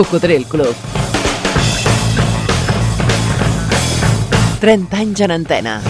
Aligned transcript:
Cocodril 0.00 0.46
Club. 0.46 0.74
30 4.60 4.96
anys 4.96 5.20
en 5.20 5.30
antena. 5.30 5.82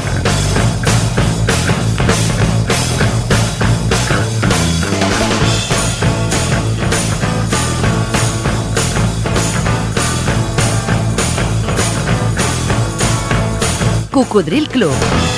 Cocodril 14.10 14.68
Club. 14.68 15.29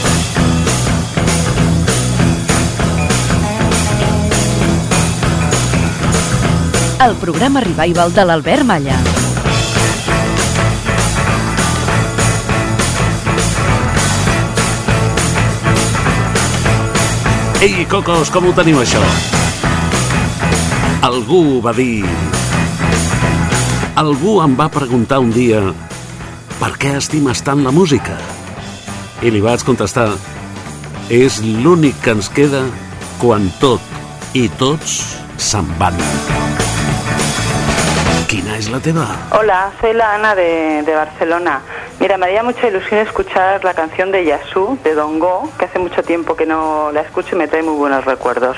El 7.02 7.16
programa 7.16 7.58
revival 7.58 8.12
de 8.14 8.22
l'Albert 8.24 8.62
Malla. 8.62 8.94
Ei, 17.58 17.82
cocos, 17.90 18.30
com 18.30 18.46
ho 18.46 18.52
teniu, 18.54 18.78
això? 18.84 19.02
Algú 21.08 21.58
va 21.64 21.74
dir... 21.74 22.04
Algú 23.98 24.36
em 24.44 24.54
va 24.54 24.70
preguntar 24.70 25.18
un 25.24 25.34
dia 25.34 25.58
per 26.60 26.70
què 26.78 26.94
estimes 27.00 27.42
tant 27.42 27.66
la 27.66 27.74
música? 27.74 28.14
I 29.26 29.34
li 29.34 29.42
vaig 29.42 29.66
contestar 29.66 30.12
és 31.10 31.42
l'únic 31.42 31.98
que 32.06 32.14
ens 32.14 32.30
queda 32.30 32.62
quan 33.18 33.50
tot 33.58 34.38
i 34.38 34.46
tots 34.62 35.00
se'n 35.50 35.66
van. 35.82 35.98
Hola, 39.32 39.72
soy 39.78 39.92
la 39.92 40.14
Ana 40.14 40.34
de, 40.34 40.82
Barcelona. 40.86 41.60
Mira, 42.00 42.16
me 42.16 42.24
haría 42.24 42.42
mucha 42.42 42.66
ilusión 42.66 43.00
escuchar 43.00 43.62
la 43.62 43.74
canción 43.74 44.10
de 44.10 44.24
Yasu, 44.24 44.78
de 44.82 44.94
Dongo, 44.94 45.50
que 45.58 45.66
hace 45.66 45.78
mucho 45.78 46.02
tiempo 46.02 46.34
que 46.34 46.46
no 46.46 46.90
la 46.92 47.02
escucho 47.02 47.34
y 47.34 47.38
me 47.38 47.46
trae 47.46 47.62
muy 47.62 47.74
buenos 47.74 48.06
recuerdos. 48.06 48.56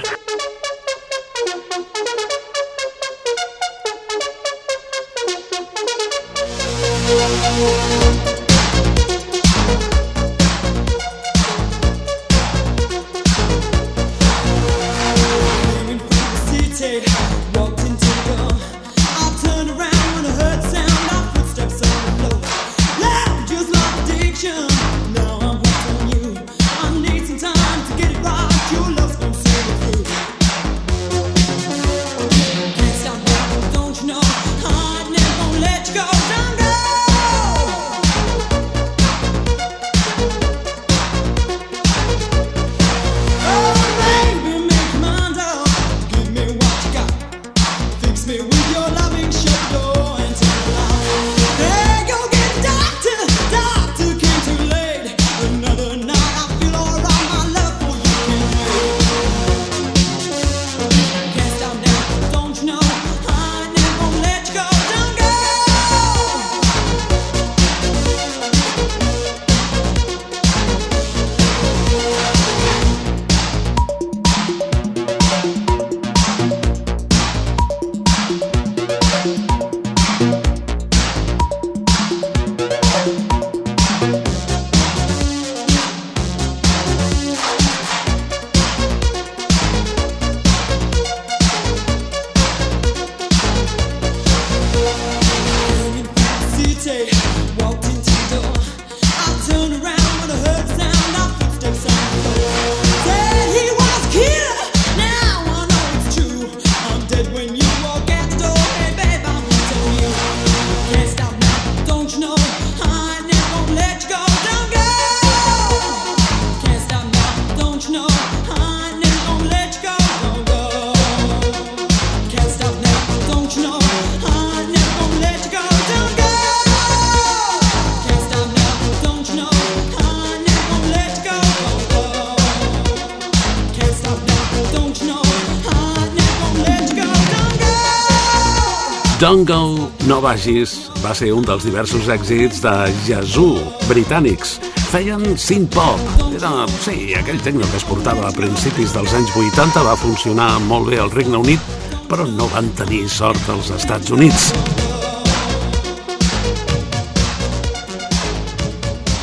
Don't 139.24 139.48
Go, 139.48 139.88
No 140.04 140.18
Vagis 140.20 140.90
va 141.00 141.14
ser 141.16 141.30
un 141.32 141.46
dels 141.48 141.64
diversos 141.64 142.10
èxits 142.12 142.58
de 142.60 142.72
Yazoo, 143.06 143.54
britànics. 143.88 144.58
Feien 144.90 145.22
synth-pop. 145.40 146.02
Era, 146.36 146.50
sí, 146.84 147.14
aquell 147.16 147.40
tecno 147.40 147.64
que 147.64 147.80
es 147.80 147.86
portava 147.88 148.26
a 148.28 148.34
principis 148.36 148.92
dels 148.92 149.14
anys 149.16 149.32
80 149.32 149.86
va 149.86 149.96
funcionar 149.96 150.50
molt 150.68 150.92
bé 150.92 151.00
al 151.00 151.08
Regne 151.14 151.40
Unit, 151.40 151.72
però 152.10 152.28
no 152.28 152.50
van 152.52 152.68
tenir 152.76 153.06
sort 153.08 153.48
als 153.48 153.72
Estats 153.72 154.12
Units. 154.12 154.50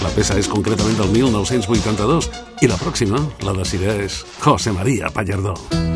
La 0.01 0.09
peça 0.17 0.41
és 0.41 0.49
concretament 0.49 0.97
del 0.97 1.13
1982 1.13 2.33
i 2.65 2.73
la 2.73 2.81
pròxima 2.81 3.21
la 3.45 3.53
decideix 3.61 4.23
José 4.41 4.73
María 4.73 5.13
Pallardó. 5.13 5.90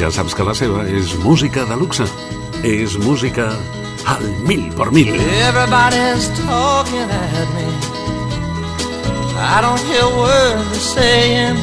Ja 0.00 0.08
saps 0.08 0.32
que 0.32 0.44
la 0.46 0.54
seva 0.56 0.86
és 0.88 1.10
música 1.20 1.66
de 1.68 1.76
luxe. 1.76 2.06
És 2.64 2.94
música 3.04 3.50
al 4.08 4.22
mil 4.48 4.70
por 4.72 4.88
mil. 4.96 5.10
Everybody's 5.12 6.24
talking 6.38 7.04
at 7.04 7.50
me. 7.52 7.66
I 9.36 9.60
don't 9.60 9.82
hear 9.84 10.08
words 10.16 10.64
they're 10.72 10.80
saying. 10.80 11.58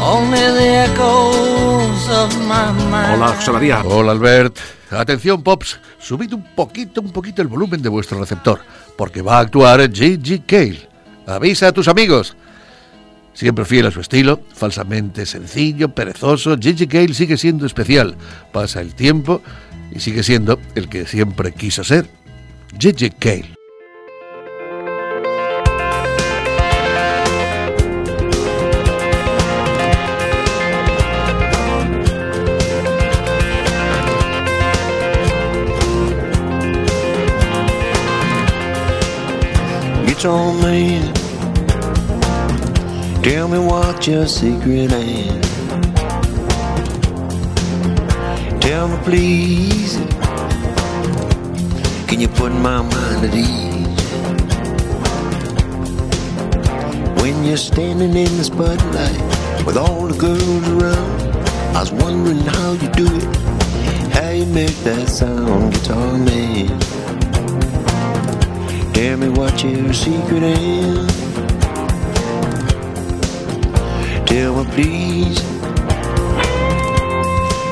Only 0.00 0.40
the 0.56 0.68
echoes 0.88 2.08
of 2.08 2.32
my 2.48 2.72
mind. 2.88 3.20
Hola, 3.20 3.34
José 3.36 3.52
María. 3.52 3.82
Hola 3.84 4.12
Albert. 4.12 4.56
Atención 4.90 5.42
Pops, 5.42 5.78
subid 5.98 6.32
un 6.32 6.54
poquito, 6.54 7.02
un 7.02 7.12
poquito 7.12 7.42
el 7.42 7.48
volumen 7.48 7.82
de 7.82 7.90
vuestro 7.90 8.18
receptor, 8.18 8.60
porque 8.96 9.20
va 9.20 9.36
a 9.36 9.40
actuar 9.40 9.80
G.G. 9.80 10.44
Cale. 10.46 10.88
Avisa 11.26 11.68
a 11.68 11.72
tus 11.72 11.88
amigos. 11.88 12.34
Siempre 13.34 13.64
fiel 13.64 13.86
a 13.86 13.90
su 13.90 14.00
estilo, 14.00 14.40
falsamente 14.54 15.26
sencillo, 15.26 15.88
perezoso, 15.88 16.56
Gigi 16.58 16.86
Cale 16.86 17.14
sigue 17.14 17.36
siendo 17.36 17.66
especial. 17.66 18.16
Pasa 18.52 18.80
el 18.80 18.94
tiempo 18.94 19.42
y 19.90 20.00
sigue 20.00 20.22
siendo 20.22 20.60
el 20.74 20.88
que 20.88 21.06
siempre 21.06 21.52
quiso 21.52 21.82
ser. 21.82 22.08
Gigi 22.78 23.10
Cale. 23.10 23.54
Guitar 40.06 40.52
man, 40.60 41.31
tell 43.22 43.46
me 43.46 43.58
what 43.58 44.06
your 44.06 44.26
secret 44.26 44.90
is. 44.92 45.52
Tell 48.60 48.88
me, 48.88 48.96
please, 49.04 49.96
can 52.08 52.18
you 52.20 52.28
put 52.28 52.52
my 52.52 52.82
mind 52.82 53.24
at 53.24 53.34
ease? 53.34 53.72
When 57.22 57.44
you're 57.44 57.56
standing 57.56 58.16
in 58.16 58.36
the 58.36 58.44
spotlight 58.44 59.64
with 59.64 59.76
all 59.76 60.08
the 60.08 60.18
girls 60.18 60.68
around, 60.68 61.22
I 61.76 61.80
was 61.80 61.92
wondering 61.92 62.38
how 62.38 62.72
you 62.72 62.88
do 62.88 63.06
it, 63.06 63.36
how 64.12 64.30
you 64.30 64.46
make 64.46 64.76
that 64.84 65.08
sound, 65.08 65.72
guitar 65.74 66.18
man. 66.18 66.80
Tell 68.92 69.16
me 69.16 69.28
what 69.28 69.62
your 69.62 69.92
secret 69.92 70.42
is. 70.42 71.21
Tell 74.32 74.64
me, 74.64 74.70
please, 74.70 75.40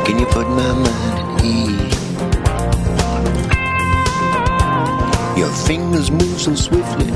can 0.05 0.19
you 0.19 0.27
put 0.27 0.47
my 0.47 0.73
mind 0.75 1.19
at 1.19 1.43
ease? 1.43 1.97
Your 5.39 5.49
fingers 5.67 6.11
move 6.11 6.39
so 6.39 6.55
swiftly 6.55 7.09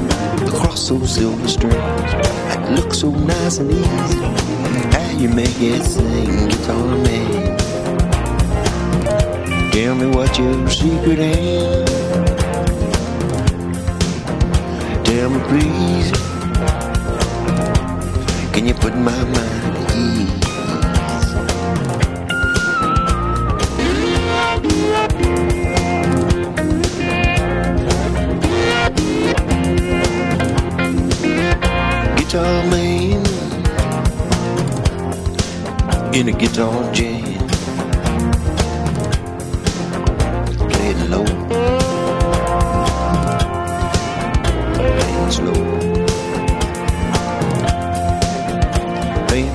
across 0.47 0.89
those 0.89 1.15
silver 1.15 1.47
strings. 1.47 1.77
That 1.77 2.73
look 2.73 2.95
so 2.95 3.11
nice 3.11 3.59
and 3.59 3.71
easy. 3.71 4.19
How 4.97 5.11
you 5.19 5.29
make 5.29 5.61
it 5.61 5.83
sing, 5.83 6.49
guitar 6.49 6.97
man. 7.05 7.59
Tell 9.73 9.95
me 9.95 10.07
what 10.07 10.39
your 10.39 10.71
secret 10.71 11.19
is. 11.19 11.91
Tell 15.05 15.29
me 15.29 15.41
please. 15.51 16.34
Can 18.55 18.67
you 18.69 18.75
put 18.75 18.95
my 18.95 19.11
mind 19.11 19.77
at 19.77 19.97
ease? 19.97 20.31
Guitar 32.17 32.63
man 32.71 33.25
in 36.15 36.29
a 36.29 36.33
guitar 36.33 36.93
jam, 36.93 37.24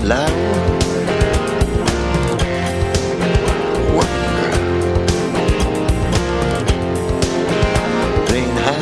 alive. 0.09 0.33
Worker, 3.95 4.51
fly. 8.25 8.79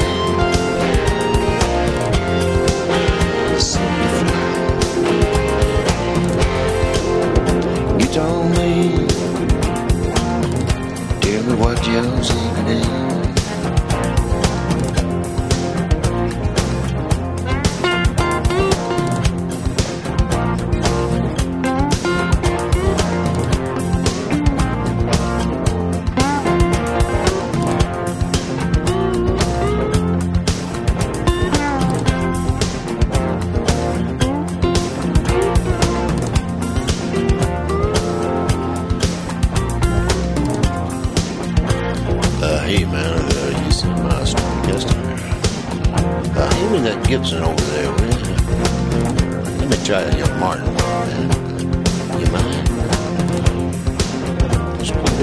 Tell 11.22 11.44
me 11.44 11.56
what 11.56 11.88
you're 11.88 12.24
singing. 12.24 12.97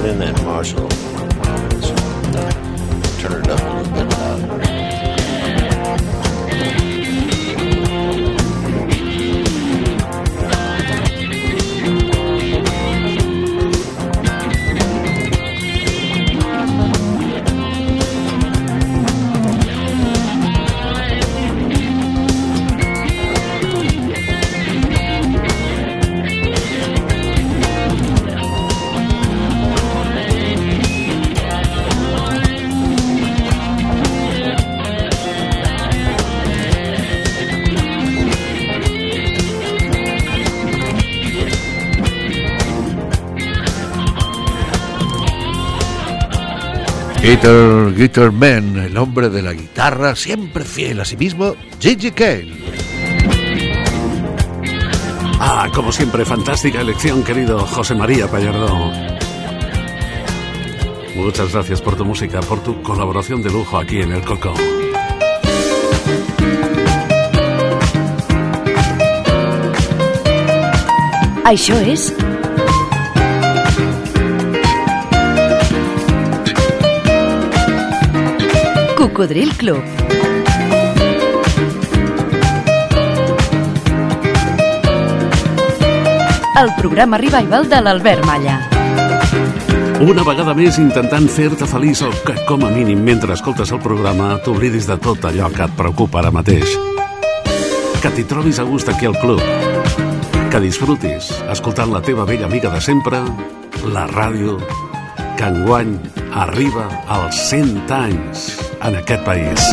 In 0.04 0.18
that 0.18 0.42
Marshall. 0.44 0.93
Guitar, 47.24 47.94
Guitar 47.94 48.32
Man, 48.32 48.76
el 48.76 48.98
hombre 48.98 49.30
de 49.30 49.40
la 49.40 49.54
guitarra, 49.54 50.14
siempre 50.14 50.62
fiel 50.62 51.00
a 51.00 51.06
sí 51.06 51.16
mismo, 51.16 51.56
Gigi 51.80 52.10
Cale. 52.10 52.52
Ah, 55.40 55.70
como 55.74 55.90
siempre, 55.90 56.26
fantástica 56.26 56.82
elección, 56.82 57.24
querido 57.24 57.60
José 57.60 57.94
María 57.94 58.30
Pallardó. 58.30 58.92
Muchas 61.16 61.50
gracias 61.50 61.80
por 61.80 61.96
tu 61.96 62.04
música, 62.04 62.40
por 62.40 62.62
tu 62.62 62.82
colaboración 62.82 63.42
de 63.42 63.50
lujo 63.50 63.78
aquí 63.78 64.02
en 64.02 64.12
El 64.12 64.22
Coco. 64.22 64.52
Això 71.44 71.76
és... 71.84 72.33
Cocodril 79.14 79.52
Club. 79.56 79.78
El 86.58 86.70
programa 86.76 87.18
revival 87.18 87.68
de 87.68 87.80
l'Albert 87.80 88.26
Malla. 88.26 88.56
Una 90.02 90.24
vegada 90.26 90.56
més 90.58 90.80
intentant 90.82 91.28
fer-te 91.30 91.68
feliç 91.70 92.02
o 92.02 92.10
que, 92.26 92.34
com 92.48 92.66
a 92.66 92.72
mínim, 92.74 93.06
mentre 93.06 93.38
escoltes 93.38 93.70
el 93.70 93.78
programa, 93.86 94.32
t'oblidis 94.42 94.90
de 94.90 94.98
tot 94.98 95.30
allò 95.30 95.52
que 95.54 95.62
et 95.68 95.78
preocupa 95.78 96.18
ara 96.18 96.34
mateix. 96.34 96.74
Que 98.02 98.10
t'hi 98.10 98.26
trobis 98.26 98.58
a 98.58 98.66
gust 98.66 98.90
aquí 98.90 99.06
al 99.06 99.14
club. 99.22 99.38
Que 100.50 100.64
disfrutis 100.66 101.30
escoltant 101.54 101.94
la 101.94 102.02
teva 102.02 102.26
vella 102.26 102.50
amiga 102.50 102.74
de 102.74 102.82
sempre, 102.82 103.22
la 103.94 104.08
ràdio, 104.10 104.58
que 105.38 105.54
enguany 105.54 106.00
arriba 106.34 106.90
als 107.06 107.46
100 107.54 107.92
anys 108.02 108.63
en 108.84 108.96
aquest 108.96 109.24
país. 109.24 109.70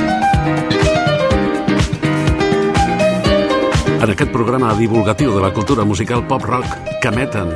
En 4.02 4.10
aquest 4.10 4.32
programa 4.34 4.74
divulgatiu 4.80 5.36
de 5.36 5.42
la 5.44 5.54
cultura 5.54 5.86
musical 5.86 6.26
pop-rock 6.28 6.66
que 7.04 7.12
emeten 7.12 7.52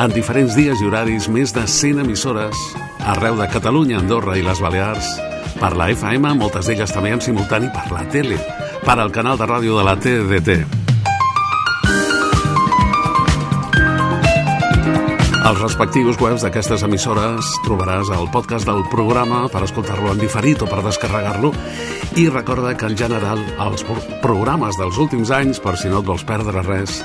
en 0.00 0.14
diferents 0.14 0.56
dies 0.56 0.80
i 0.80 0.88
horaris 0.88 1.28
més 1.28 1.52
de 1.52 1.66
100 1.68 2.00
emissores 2.06 2.56
arreu 3.04 3.36
de 3.36 3.48
Catalunya, 3.52 3.98
Andorra 4.00 4.38
i 4.38 4.44
les 4.44 4.60
Balears, 4.62 5.08
per 5.60 5.74
la 5.76 5.90
FM, 5.92 6.34
moltes 6.40 6.68
d'elles 6.68 6.92
també 6.92 7.12
en 7.12 7.20
simultani 7.20 7.72
per 7.74 7.88
la 7.92 8.06
tele, 8.08 8.38
per 8.84 8.98
al 8.98 9.12
canal 9.12 9.40
de 9.40 9.48
ràdio 9.50 9.80
de 9.80 9.84
la 9.84 9.96
TDT. 10.00 10.79
Als 15.50 15.58
respectius 15.64 16.14
webs 16.22 16.44
d'aquestes 16.44 16.84
emissores 16.86 17.48
trobaràs 17.64 18.10
el 18.14 18.28
podcast 18.30 18.68
del 18.68 18.84
programa 18.92 19.48
per 19.50 19.64
escoltar-lo 19.66 20.12
en 20.12 20.20
diferit 20.22 20.62
o 20.62 20.68
per 20.70 20.78
descarregar-lo 20.84 21.50
i 22.22 22.28
recorda 22.30 22.76
que 22.78 22.86
en 22.86 22.94
general 22.98 23.40
els 23.66 23.82
pro- 23.88 24.04
programes 24.22 24.78
dels 24.78 25.00
últims 25.02 25.32
anys, 25.34 25.58
per 25.58 25.74
si 25.80 25.90
no 25.90 26.04
et 26.04 26.06
vols 26.06 26.22
perdre 26.28 26.62
res, 26.62 27.00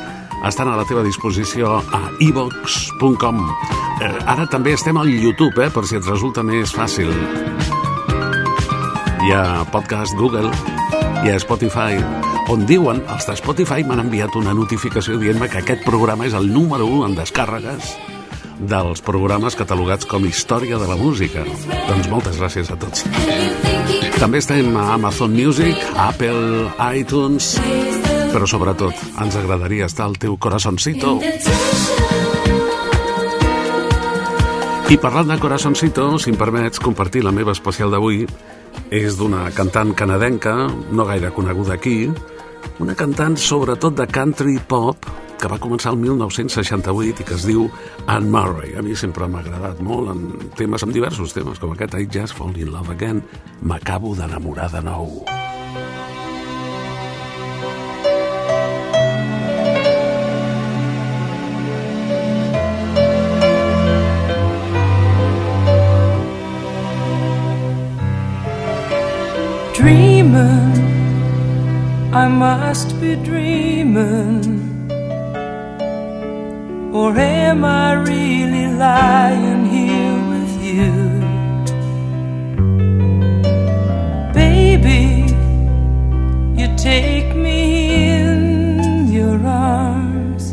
estan 0.46 0.70
a 0.70 0.76
la 0.78 0.86
teva 0.86 1.02
disposició 1.02 1.80
a 1.90 2.04
ivox.com. 2.22 3.42
Eh, 4.06 4.14
ara 4.30 4.46
també 4.52 4.76
estem 4.78 4.98
al 5.02 5.10
YouTube, 5.10 5.66
eh, 5.66 5.72
per 5.74 5.88
si 5.90 5.98
et 5.98 6.06
resulta 6.06 6.44
més 6.46 6.70
fàcil. 6.76 7.10
Hi 9.26 9.32
ha 9.34 9.66
podcast 9.74 10.14
Google, 10.22 10.52
hi 11.26 11.32
ha 11.34 11.40
Spotify, 11.42 11.98
on 12.54 12.68
diuen, 12.70 13.02
els 13.10 13.26
de 13.26 13.40
Spotify 13.42 13.82
m'han 13.84 14.06
enviat 14.06 14.36
una 14.38 14.54
notificació 14.54 15.18
dient-me 15.18 15.50
que 15.50 15.64
aquest 15.64 15.82
programa 15.88 16.28
és 16.30 16.36
el 16.38 16.52
número 16.54 16.86
1 16.86 17.08
en 17.10 17.16
descàrregues 17.18 17.96
dels 18.60 19.02
programes 19.06 19.56
catalogats 19.58 20.08
com 20.10 20.26
Història 20.26 20.80
de 20.82 20.88
la 20.88 20.98
Música. 21.00 21.44
Doncs 21.90 22.10
moltes 22.12 22.40
gràcies 22.40 22.72
a 22.72 22.78
tots. 22.80 23.06
També 24.20 24.40
estem 24.40 24.72
a 24.80 24.94
Amazon 24.96 25.36
Music, 25.36 25.80
Apple, 26.00 26.72
iTunes, 26.96 27.56
però 28.32 28.48
sobretot 28.48 28.96
ens 29.22 29.36
agradaria 29.40 29.90
estar 29.90 30.08
al 30.08 30.18
teu 30.20 30.38
corazoncito. 30.38 31.18
I 34.86 34.98
parlant 35.02 35.32
de 35.32 35.40
corazoncito, 35.42 36.12
si 36.22 36.30
em 36.30 36.38
permets 36.38 36.80
compartir 36.80 37.24
la 37.26 37.34
meva 37.34 37.56
especial 37.56 37.90
d'avui, 37.92 38.24
és 38.94 39.18
d'una 39.18 39.48
cantant 39.56 39.96
canadenca, 39.98 40.54
no 40.92 41.06
gaire 41.10 41.32
coneguda 41.34 41.74
aquí, 41.74 42.12
una 42.80 42.96
cantant 42.96 43.38
sobretot 43.40 43.96
de 43.98 44.08
country 44.08 44.58
pop, 44.68 45.08
que 45.40 45.50
va 45.52 45.60
començar 45.62 45.92
el 45.94 46.00
1968 46.02 47.24
i 47.24 47.28
que 47.28 47.36
es 47.36 47.46
diu 47.48 47.68
Anne 48.08 48.32
Murray. 48.32 48.76
A 48.80 48.84
mi 48.86 48.96
sempre 48.98 49.28
m'ha 49.30 49.44
agradat 49.44 49.82
molt 49.84 50.12
en 50.14 50.52
temes, 50.58 50.84
en 50.84 50.96
diversos 50.96 51.36
temes, 51.36 51.60
com 51.62 51.76
aquest 51.76 51.98
I 52.00 52.08
Just 52.12 52.38
Fall 52.38 52.56
in 52.58 52.72
Love 52.74 52.96
Again. 52.96 53.24
M'acabo 53.62 54.16
d'enamorar 54.16 54.72
de 54.74 54.86
nou. 54.86 55.26
Dreaming, 69.76 70.75
I 72.16 72.30
must 72.30 72.98
be 73.02 73.18
dreaming. 73.18 74.90
Or 76.94 77.12
am 77.18 77.66
I 77.66 77.92
really 77.92 78.68
lying 78.68 79.66
here 79.66 80.20
with 80.32 80.54
you? 80.64 80.94
Baby, 84.34 85.04
you 86.58 86.68
take 86.78 87.36
me 87.36 88.12
in 88.12 89.12
your 89.12 89.46
arms. 89.46 90.52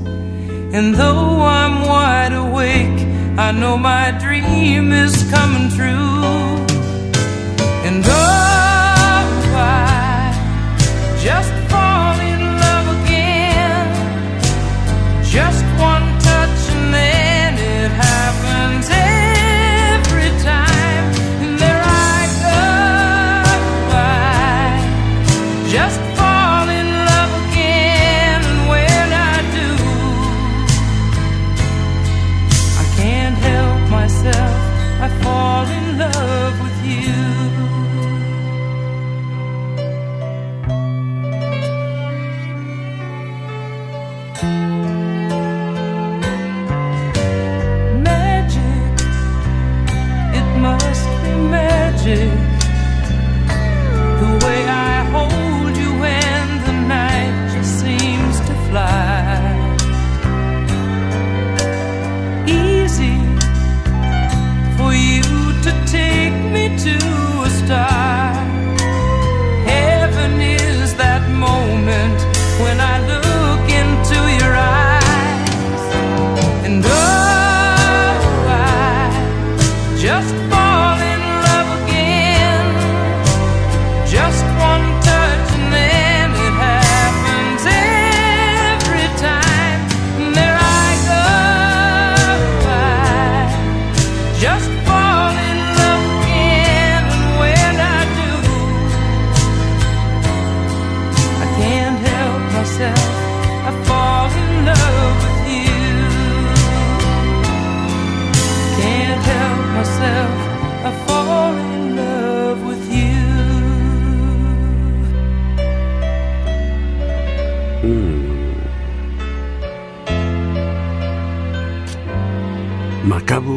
And 0.77 0.97
though 0.97 1.43
I'm 1.43 1.87
wide 1.87 2.33
awake, 2.33 3.01
I 3.39 3.53
know 3.53 3.79
my 3.79 4.11
dream 4.19 4.91
is 4.91 5.15
coming 5.31 5.71
true. 5.71 6.02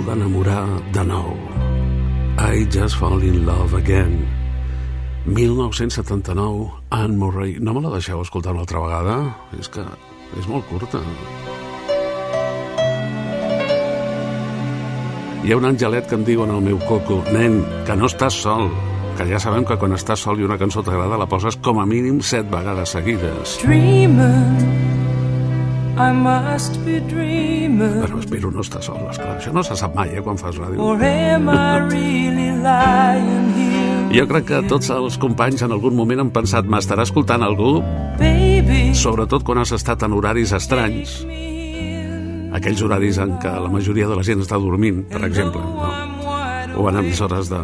M'acabo 0.06 0.20
d'enamorar 0.20 0.82
de 0.94 1.04
nou. 1.04 1.34
I 2.38 2.66
just 2.70 2.98
fall 2.98 3.22
in 3.24 3.46
love 3.46 3.74
again. 3.74 4.28
1979, 5.26 6.70
Anne 6.92 7.18
Murray. 7.18 7.58
No 7.60 7.74
me 7.74 7.82
la 7.82 7.90
deixeu 7.90 8.22
escoltar 8.22 8.54
una 8.54 8.62
altra 8.62 8.80
vegada? 8.80 9.36
És 9.58 9.68
que 9.68 9.82
és 10.38 10.48
molt 10.48 10.68
curta. 10.70 11.02
Hi 15.42 15.52
ha 15.52 15.58
un 15.58 15.66
angelet 15.66 16.06
que 16.08 16.20
em 16.20 16.26
diu 16.26 16.44
en 16.46 16.54
el 16.54 16.62
meu 16.62 16.78
coco, 16.86 17.24
nen, 17.34 17.64
que 17.86 17.98
no 17.98 18.06
estàs 18.06 18.38
sol, 18.46 18.70
que 19.18 19.26
ja 19.26 19.42
sabem 19.42 19.66
que 19.66 19.78
quan 19.78 19.98
estàs 19.98 20.22
sol 20.22 20.40
i 20.40 20.46
una 20.46 20.60
cançó 20.62 20.86
t'agrada 20.86 21.18
la 21.18 21.26
poses 21.26 21.58
com 21.58 21.82
a 21.82 21.86
mínim 21.90 22.22
set 22.22 22.46
vegades 22.54 22.94
seguides. 22.94 23.58
Dreaming, 23.66 24.85
I 25.96 26.12
must 26.12 26.76
be 26.84 27.00
dreaming. 27.00 28.02
Però 28.04 28.20
espero 28.20 28.50
no 28.52 28.60
estar 28.60 28.82
sol, 28.84 29.00
esclar. 29.10 29.38
Això 29.38 29.54
no 29.56 29.64
se 29.64 29.78
sap 29.80 29.94
mai, 29.96 30.10
eh, 30.12 30.22
quan 30.22 30.36
fas 30.36 30.58
ràdio. 30.60 30.76
Or 30.84 31.00
am 31.00 31.48
I 31.48 31.80
really 31.88 32.50
lying 32.60 33.54
here? 33.56 34.10
Jo 34.16 34.26
crec 34.28 34.46
que 34.50 34.60
tots 34.68 34.90
els 34.92 35.18
companys 35.18 35.64
en 35.64 35.72
algun 35.72 35.96
moment 35.96 36.20
han 36.20 36.32
pensat 36.36 36.68
m'estarà 36.68 37.04
escoltant 37.08 37.44
algú, 37.44 37.80
Baby, 38.20 38.94
sobretot 38.96 39.44
quan 39.44 39.60
has 39.64 39.72
estat 39.76 40.04
en 40.04 40.14
horaris 40.16 40.52
estranys, 40.56 41.26
aquells 42.56 42.84
horaris 42.84 43.20
en 43.24 43.38
què 43.40 43.56
la 43.60 43.72
majoria 43.72 44.08
de 44.08 44.16
la 44.16 44.24
gent 44.24 44.44
està 44.44 44.60
dormint, 44.60 45.04
per 45.12 45.24
exemple, 45.28 45.64
no? 45.64 45.92
o 46.76 46.90
en 46.90 47.00
emissores 47.00 47.50
de, 47.52 47.60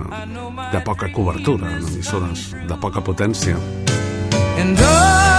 de 0.72 0.82
poca 0.88 1.12
cobertura, 1.12 1.72
en 1.72 1.88
emissores 1.88 2.52
de 2.68 2.80
poca 2.80 3.04
potència. 3.04 3.60
and 4.62 4.78
oh, 4.80 5.31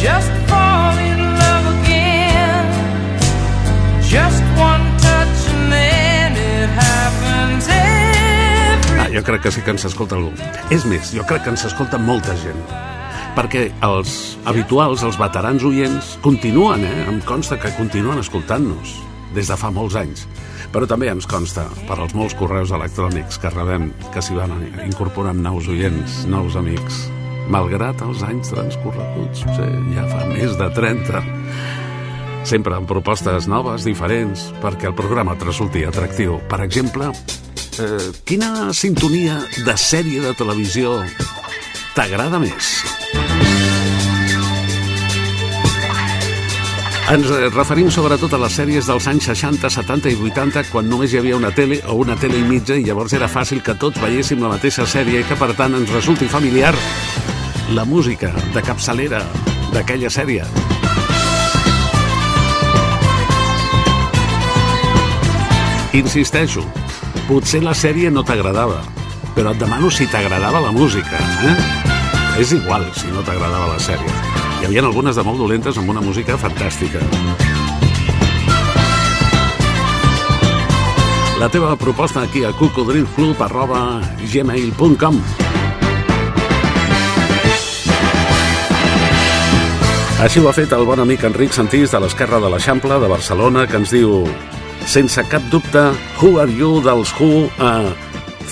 just 0.00 0.32
fall 0.48 0.96
in 0.98 1.20
love 1.40 1.66
again. 1.80 2.66
Just 4.02 4.42
one 4.58 4.84
touch 5.00 5.38
and 5.72 6.36
it 6.36 6.68
happens 6.68 7.68
every 7.68 9.00
Ah, 9.00 9.08
jo 9.12 9.22
crec 9.22 9.42
que 9.42 9.50
sí 9.52 9.62
que 9.62 9.70
ens 9.70 9.84
escolta 9.84 10.16
algú. 10.16 10.32
És 10.70 10.84
més, 10.84 11.12
jo 11.12 11.24
crec 11.24 11.44
que 11.44 11.50
ens 11.54 11.64
escolta 11.64 11.98
molta 11.98 12.36
gent. 12.42 12.60
Perquè 13.36 13.66
els 13.84 14.38
habituals, 14.48 15.02
els 15.04 15.18
veterans 15.20 15.64
oients, 15.64 16.16
continuen, 16.24 16.84
eh? 16.84 17.04
Em 17.08 17.20
consta 17.20 17.58
que 17.60 17.74
continuen 17.76 18.22
escoltant-nos 18.22 18.96
des 19.36 19.50
de 19.52 19.56
fa 19.60 19.70
molts 19.70 19.96
anys. 20.00 20.24
Però 20.72 20.88
també 20.88 21.10
ens 21.12 21.28
consta, 21.28 21.66
per 21.88 21.98
als 22.00 22.14
molts 22.16 22.34
correus 22.34 22.72
electrònics 22.72 23.38
que 23.38 23.52
rebem, 23.52 23.92
que 24.12 24.24
s'hi 24.24 24.34
van 24.38 24.56
incorporant 24.86 25.38
nous 25.44 25.68
oients, 25.68 26.24
nous 26.32 26.56
amics. 26.56 27.06
Malgrat 27.52 28.02
els 28.06 28.22
anys 28.26 28.50
transcorreguts, 28.52 29.44
sí, 29.56 29.68
ja 29.94 30.06
fa 30.10 30.24
més 30.30 30.56
de 30.58 30.68
30. 30.76 31.22
Sempre 32.46 32.76
amb 32.76 32.86
propostes 32.90 33.48
noves, 33.50 33.86
diferents, 33.86 34.50
perquè 34.62 34.90
el 34.90 34.98
programa 34.98 35.34
et 35.34 35.46
resulti 35.46 35.82
atractiu. 35.86 36.38
Per 36.50 36.60
exemple, 36.62 37.10
eh, 37.82 38.10
quina 38.24 38.72
sintonia 38.72 39.40
de 39.64 39.76
sèrie 39.76 40.22
de 40.22 40.34
televisió 40.38 41.00
t'agrada 41.96 42.38
més? 42.42 42.76
Ens 47.06 47.28
eh, 47.30 47.46
referim 47.54 47.86
sobretot 47.94 48.32
a 48.34 48.40
les 48.42 48.54
sèries 48.58 48.88
dels 48.90 49.06
anys 49.06 49.28
60, 49.30 49.70
70 49.70 50.10
i 50.10 50.16
80, 50.18 50.66
quan 50.72 50.88
només 50.90 51.12
hi 51.14 51.20
havia 51.20 51.38
una 51.38 51.52
tele 51.54 51.78
o 51.86 52.00
una 52.02 52.16
tele 52.18 52.40
i 52.40 52.46
mitja 52.46 52.74
i 52.74 52.82
llavors 52.82 53.14
era 53.14 53.30
fàcil 53.30 53.62
que 53.62 53.76
tots 53.78 54.02
veiéssim 54.02 54.42
la 54.42 54.50
mateixa 54.50 54.86
sèrie 54.90 55.22
i 55.22 55.28
que, 55.28 55.38
per 55.38 55.52
tant, 55.54 55.78
ens 55.78 55.94
resulti 55.94 56.26
familiar 56.26 56.74
la 57.74 57.84
música 57.84 58.30
de 58.54 58.62
capçalera 58.62 59.22
d'aquella 59.72 60.10
sèrie. 60.12 60.44
Insisteixo, 65.96 66.62
potser 67.26 67.62
la 67.64 67.74
sèrie 67.74 68.10
no 68.12 68.22
t'agradava, 68.22 68.82
però 69.34 69.54
et 69.54 69.58
demano 69.58 69.90
si 69.90 70.06
t'agradava 70.06 70.60
la 70.62 70.72
música. 70.72 71.18
Eh? 71.50 71.56
És 72.42 72.52
igual 72.52 72.86
si 72.94 73.10
no 73.10 73.24
t'agradava 73.26 73.72
la 73.72 73.80
sèrie. 73.80 74.14
Hi 74.60 74.68
havia 74.68 74.84
algunes 74.84 75.16
de 75.16 75.24
molt 75.26 75.42
dolentes 75.42 75.78
amb 75.80 75.90
una 75.90 76.04
música 76.04 76.38
fantàstica. 76.38 77.02
La 81.40 81.50
teva 81.52 81.74
proposta 81.76 82.22
aquí 82.22 82.44
a 82.44 82.52
cocodrilclub 82.56 83.42
Així 90.26 90.40
ho 90.42 90.48
ha 90.50 90.54
fet 90.56 90.72
el 90.74 90.82
bon 90.82 90.98
amic 90.98 91.22
Enric 91.28 91.52
Santís 91.54 91.92
de 91.94 92.00
l'Esquerra 92.02 92.40
de 92.42 92.48
l'Eixample 92.50 92.96
de 92.98 93.10
Barcelona 93.12 93.62
que 93.70 93.78
ens 93.78 93.92
diu 93.94 94.24
sense 94.90 95.22
cap 95.30 95.46
dubte 95.52 95.84
Who 96.18 96.40
Are 96.42 96.50
You 96.50 96.80
dels 96.82 97.14
Who 97.14 97.46
a 97.62 97.72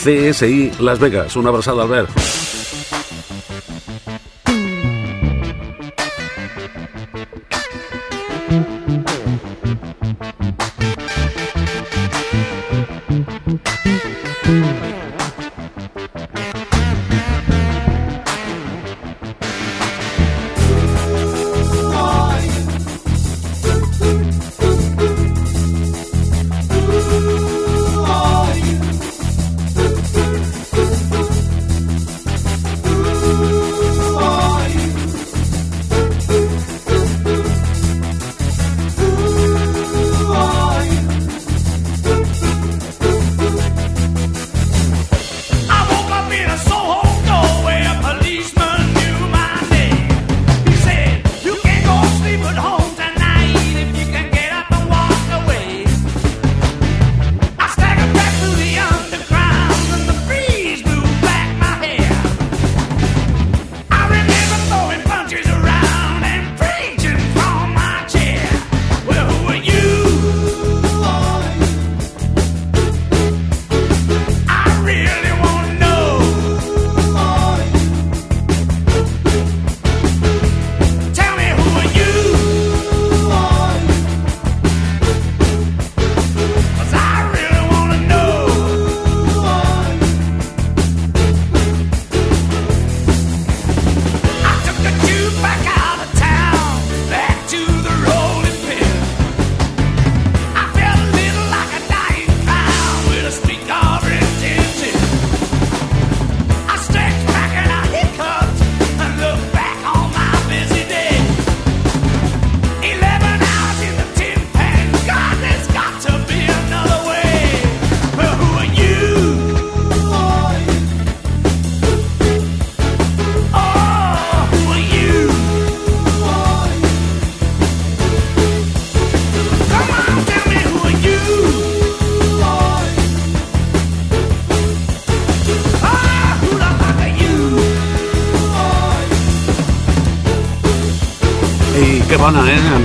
CSI 0.05 0.71
Las 0.79 1.03
Vegas. 1.03 1.35
Una 1.35 1.51
abraçada, 1.51 1.83
Albert. 1.83 2.44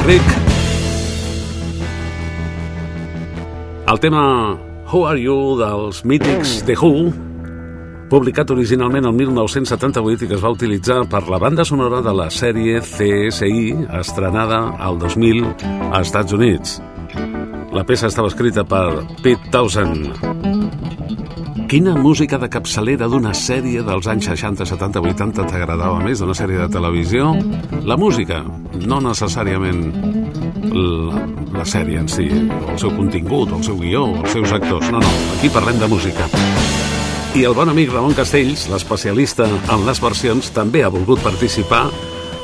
Enric? 0.09 0.23
El 3.87 3.99
tema 3.99 4.57
Who 4.91 5.05
Are 5.05 5.21
You 5.21 5.57
dels 5.59 6.03
mítics 6.03 6.63
The 6.65 6.73
Who, 6.81 7.11
publicat 8.09 8.49
originalment 8.49 9.05
el 9.05 9.13
1978 9.13 10.25
i 10.25 10.31
que 10.31 10.37
es 10.39 10.41
va 10.41 10.53
utilitzar 10.55 11.03
per 11.11 11.27
la 11.29 11.37
banda 11.37 11.65
sonora 11.65 12.01
de 12.01 12.15
la 12.15 12.29
sèrie 12.33 12.81
CSI, 12.81 13.85
estrenada 14.01 14.63
al 14.79 14.97
2000 14.97 15.45
als 15.91 16.09
Estats 16.09 16.33
Units. 16.33 16.79
La 17.73 17.85
peça 17.85 18.09
estava 18.09 18.33
escrita 18.33 18.65
per 18.65 19.03
Pete 19.21 19.53
Townsend. 19.53 20.28
Quina 21.69 21.91
música 21.93 22.39
de 22.41 22.47
capçalera 22.49 23.05
d'una 23.05 23.29
sèrie 23.37 23.83
dels 23.85 24.07
anys 24.09 24.25
60, 24.31 24.65
70, 24.65 25.03
80 25.05 25.43
t'agradava 25.51 25.99
més 26.01 26.17
d'una 26.17 26.33
sèrie 26.33 26.57
de 26.57 26.65
televisió? 26.73 27.27
La 27.85 27.93
música, 27.93 28.39
no 28.89 28.97
necessàriament 29.05 29.83
la, 30.73 31.21
la 31.59 31.65
sèrie 31.69 32.01
en 32.01 32.09
si, 32.09 32.25
o 32.25 32.71
el 32.73 32.79
seu 32.81 32.89
contingut, 32.97 33.53
el 33.53 33.61
seu 33.67 33.77
guió, 33.77 34.07
els 34.15 34.33
seus 34.33 34.55
actors. 34.57 34.89
No, 34.89 35.03
no, 35.05 35.11
aquí 35.35 35.51
parlem 35.53 35.77
de 35.77 35.91
música. 35.93 36.25
I 37.37 37.45
el 37.45 37.53
bon 37.53 37.69
amic 37.69 37.93
Ramon 37.93 38.17
Castells, 38.17 38.65
l'especialista 38.73 39.45
en 39.45 39.85
les 39.85 40.01
versions, 40.01 40.49
també 40.55 40.81
ha 40.81 40.89
volgut 40.89 41.21
participar 41.21 41.83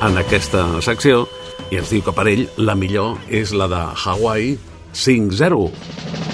en 0.05 0.21
aquesta 0.21 0.67
secció 0.85 1.25
i 1.73 1.81
ens 1.81 1.89
diu 1.89 2.05
que 2.05 2.13
per 2.13 2.29
ell 2.29 2.45
la 2.61 2.77
millor 2.77 3.17
és 3.33 3.57
la 3.57 3.71
de 3.73 3.81
Hawaii 4.05 4.53
5-0. 4.93 6.24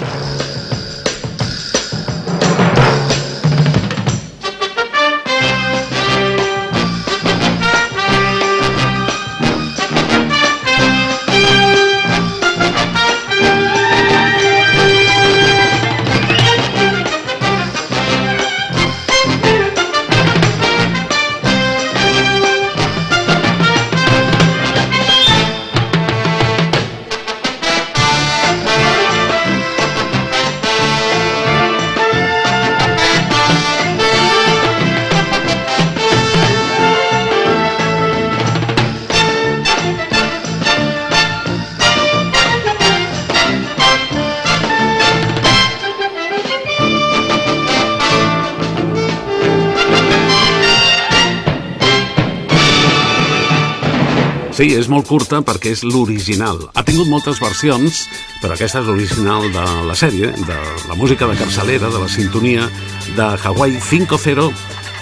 Sí, 54.62 54.68
és 54.78 54.86
molt 54.86 55.08
curta 55.10 55.40
perquè 55.42 55.72
és 55.74 55.80
l'original. 55.82 56.60
Ha 56.78 56.84
tingut 56.86 57.08
moltes 57.10 57.40
versions, 57.42 58.04
però 58.38 58.54
aquesta 58.54 58.78
és 58.78 58.86
l'original 58.86 59.48
de 59.50 59.64
la 59.88 59.96
sèrie, 59.98 60.28
de 60.38 60.58
la 60.86 60.94
música 60.94 61.26
de 61.26 61.34
capçalera, 61.34 61.88
de 61.90 61.98
la 61.98 62.06
sintonia 62.06 62.68
de 63.16 63.26
Hawaii 63.42 63.80
5-0, 63.82 64.44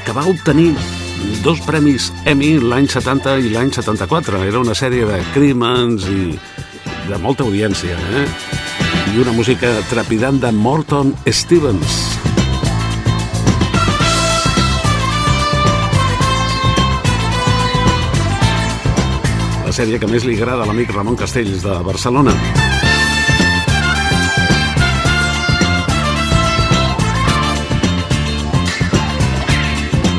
que 0.06 0.14
va 0.16 0.24
obtenir 0.30 0.70
dos 1.44 1.60
premis 1.66 2.08
Emmy 2.24 2.54
l'any 2.56 2.88
70 2.88 3.34
i 3.44 3.52
l'any 3.52 3.68
74. 3.76 4.40
Era 4.48 4.62
una 4.64 4.72
sèrie 4.72 5.04
de 5.04 5.18
crímens 5.34 6.08
i 6.08 6.30
de 7.10 7.20
molta 7.20 7.44
audiència, 7.44 8.00
eh? 8.16 8.24
I 9.12 9.20
una 9.20 9.36
música 9.36 9.74
trepidant 9.92 10.40
de 10.40 10.54
Morton 10.56 11.12
Stevens. 11.28 12.09
Sèrie 19.80 19.96
que 19.96 20.08
més 20.10 20.26
li 20.28 20.34
agrada 20.36 20.66
a 20.66 20.68
l'amic 20.68 20.90
Ramon 20.92 21.16
Castells 21.16 21.62
de 21.64 21.72
Barcelona. 21.86 22.34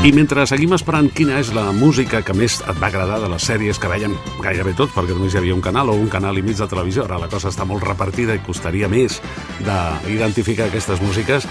I 0.02 0.10
mentre 0.18 0.48
seguim 0.50 0.74
esperant 0.74 1.12
quina 1.14 1.38
és 1.38 1.52
la 1.54 1.68
música 1.78 2.24
que 2.26 2.34
més 2.34 2.58
et 2.64 2.82
va 2.82 2.90
agradar 2.90 3.20
de 3.22 3.30
les 3.30 3.46
sèries 3.52 3.78
que 3.78 3.92
veiem 3.92 4.18
gairebé 4.42 4.74
tots, 4.74 4.96
perquè 4.96 5.14
només 5.14 5.38
hi 5.38 5.44
havia 5.44 5.54
un 5.54 5.62
canal 5.62 5.94
o 5.94 6.00
un 6.00 6.10
canal 6.10 6.42
i 6.42 6.46
mig 6.48 6.58
de 6.58 6.66
televisió, 6.72 7.06
ara 7.06 7.22
la 7.22 7.30
cosa 7.30 7.54
està 7.54 7.68
molt 7.70 7.86
repartida 7.86 8.34
i 8.34 8.42
costaria 8.42 8.90
més 8.90 9.22
d'identificar 9.62 10.72
aquestes 10.72 11.06
músiques, 11.06 11.46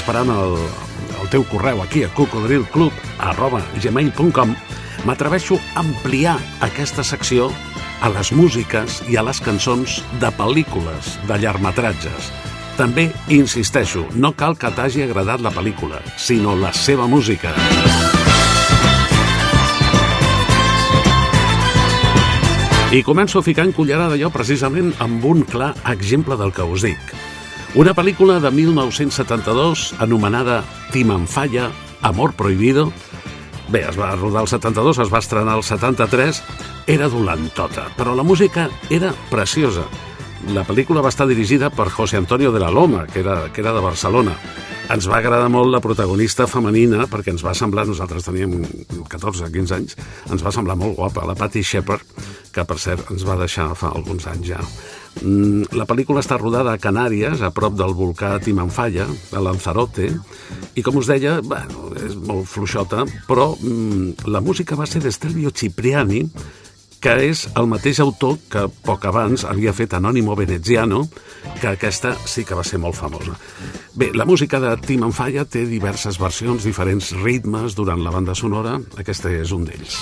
esperant 0.00 0.32
el, 0.32 0.56
el 1.20 1.28
teu 1.28 1.44
correu 1.52 1.84
aquí 1.84 2.08
a 2.08 2.12
cocodrilclub 2.16 3.04
arroba 3.28 3.60
gmail.com 3.76 4.56
m'atreveixo 5.06 5.58
a 5.74 5.80
ampliar 5.80 6.36
aquesta 6.64 7.04
secció 7.06 7.50
a 8.00 8.08
les 8.12 8.32
músiques 8.32 9.00
i 9.08 9.16
a 9.20 9.24
les 9.24 9.40
cançons 9.44 10.00
de 10.20 10.30
pel·lícules, 10.36 11.14
de 11.28 11.38
llargmetratges. 11.40 12.30
També 12.78 13.10
insisteixo, 13.28 14.06
no 14.16 14.32
cal 14.32 14.56
que 14.56 14.70
t'hagi 14.72 15.04
agradat 15.04 15.42
la 15.44 15.52
pel·lícula, 15.52 16.00
sinó 16.16 16.56
la 16.56 16.72
seva 16.72 17.08
música. 17.10 17.52
I 22.90 23.04
començo 23.06 23.38
ficant 23.46 23.70
cullerada 23.76 24.16
jo 24.18 24.32
precisament 24.34 24.94
amb 24.98 25.24
un 25.28 25.44
clar 25.46 25.74
exemple 25.92 26.34
del 26.40 26.50
que 26.56 26.64
us 26.66 26.82
dic. 26.88 27.12
Una 27.78 27.92
pel·lícula 27.94 28.40
de 28.42 28.50
1972 28.50 29.92
anomenada 30.02 30.64
Timanfaya, 30.90 31.68
Amor 32.02 32.32
Prohibido, 32.34 32.88
Bé, 33.70 33.84
es 33.86 33.94
va 33.94 34.16
rodar 34.16 34.42
el 34.42 34.48
72, 34.50 34.98
es 34.98 35.10
va 35.12 35.20
estrenar 35.22 35.54
el 35.54 35.62
73, 35.62 36.40
era 36.90 37.06
dolentota, 37.08 37.84
però 37.94 38.16
la 38.18 38.24
música 38.26 38.64
era 38.90 39.12
preciosa. 39.30 39.84
La 40.50 40.64
pel·lícula 40.66 41.04
va 41.04 41.12
estar 41.12 41.28
dirigida 41.30 41.68
per 41.70 41.86
José 41.94 42.18
Antonio 42.18 42.50
de 42.50 42.58
la 42.58 42.72
Loma, 42.74 43.04
que 43.06 43.20
era, 43.20 43.44
que 43.52 43.62
era 43.62 43.72
de 43.76 43.84
Barcelona. 43.84 44.34
Ens 44.90 45.06
va 45.06 45.20
agradar 45.20 45.46
molt 45.54 45.70
la 45.70 45.78
protagonista 45.84 46.48
femenina 46.50 47.06
perquè 47.06 47.30
ens 47.30 47.44
va 47.46 47.54
semblar, 47.54 47.86
nosaltres 47.86 48.26
teníem 48.26 48.58
14-15 49.06 49.76
anys, 49.76 49.94
ens 50.26 50.42
va 50.42 50.50
semblar 50.50 50.74
molt 50.80 50.98
guapa, 50.98 51.22
la 51.28 51.38
Patty 51.38 51.62
Shepard, 51.62 52.02
que 52.50 52.66
per 52.66 52.78
cert 52.82 53.14
ens 53.14 53.22
va 53.22 53.38
deixar 53.38 53.70
fa 53.78 53.94
alguns 53.94 54.26
anys 54.26 54.50
ja. 54.50 54.58
Mm, 55.18 55.74
La 55.76 55.86
pel·lícula 55.90 56.22
està 56.22 56.38
rodada 56.38 56.72
a 56.72 56.80
Canàries, 56.80 57.42
a 57.42 57.50
prop 57.54 57.74
del 57.76 57.92
volcà 57.98 58.36
Timanfaya, 58.42 59.08
a 59.34 59.42
Lanzarote, 59.42 60.08
i 60.78 60.84
com 60.86 61.00
us 61.00 61.10
deia, 61.10 61.40
bueno, 61.42 61.90
és 61.98 62.16
molt 62.16 62.48
fluixota, 62.48 63.04
però 63.28 63.50
mm, 63.58 64.30
la 64.30 64.40
música 64.40 64.78
va 64.78 64.88
ser 64.88 65.02
d'Estelvio 65.04 65.52
Cipriani, 65.52 66.24
que 67.00 67.14
és 67.30 67.46
el 67.56 67.68
mateix 67.68 67.98
autor 68.04 68.36
que 68.52 68.66
poc 68.84 69.06
abans 69.08 69.46
havia 69.48 69.72
fet 69.72 69.94
Anònimo 69.96 70.36
Veneziano, 70.36 71.06
que 71.60 71.70
aquesta 71.72 72.12
sí 72.28 72.44
que 72.44 72.58
va 72.58 72.64
ser 72.64 72.80
molt 72.82 72.98
famosa. 72.98 73.38
Bé, 73.96 74.10
la 74.14 74.28
música 74.28 74.60
de 74.60 74.74
Tim 74.84 75.08
Falla 75.16 75.46
té 75.48 75.64
diverses 75.66 76.20
versions, 76.20 76.68
diferents 76.68 77.14
ritmes 77.24 77.74
durant 77.74 78.04
la 78.04 78.12
banda 78.12 78.36
sonora, 78.36 78.76
aquesta 79.00 79.32
és 79.32 79.56
un 79.56 79.64
d'ells. 79.64 79.96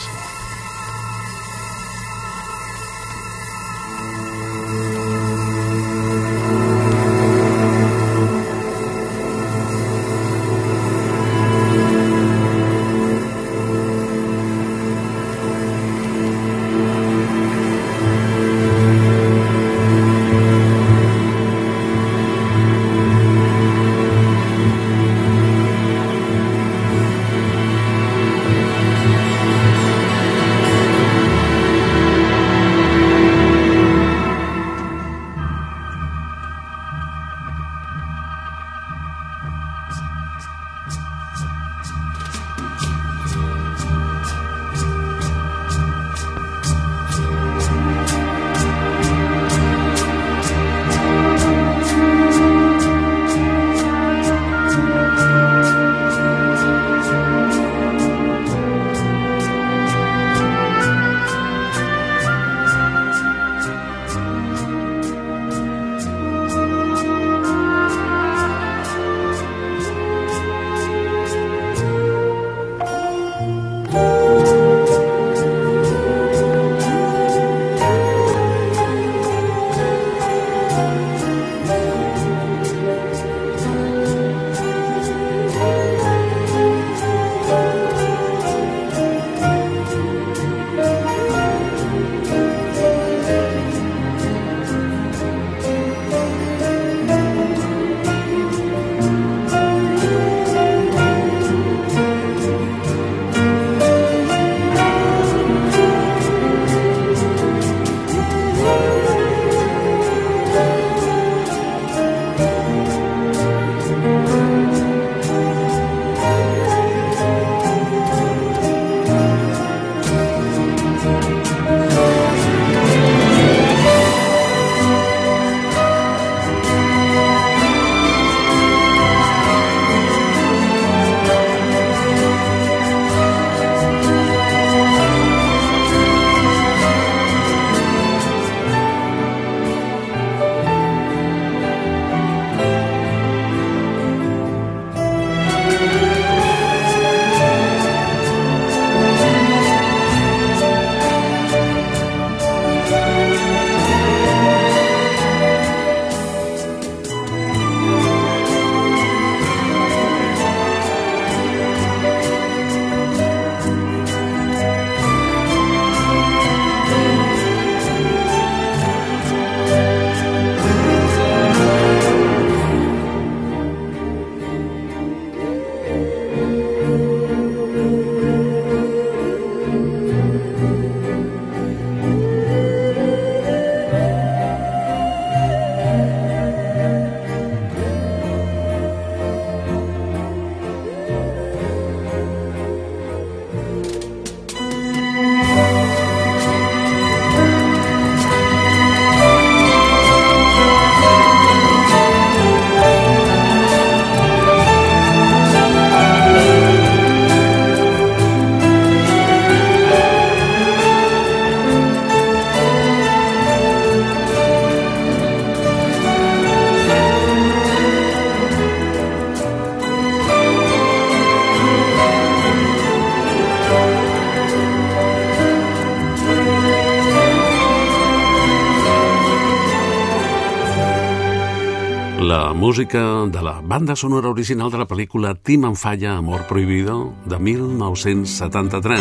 La 232.28 232.52
música 232.52 233.24
de 233.26 233.40
la 233.40 233.62
banda 233.62 233.96
sonora 233.96 234.28
original 234.28 234.70
de 234.70 234.76
la 234.76 234.84
pel·lícula 234.86 235.30
Tim 235.34 235.64
en 235.64 235.74
falla, 235.74 236.18
Amor 236.18 236.42
prohibido, 236.46 237.14
de 237.24 237.38
1973, 237.38 239.00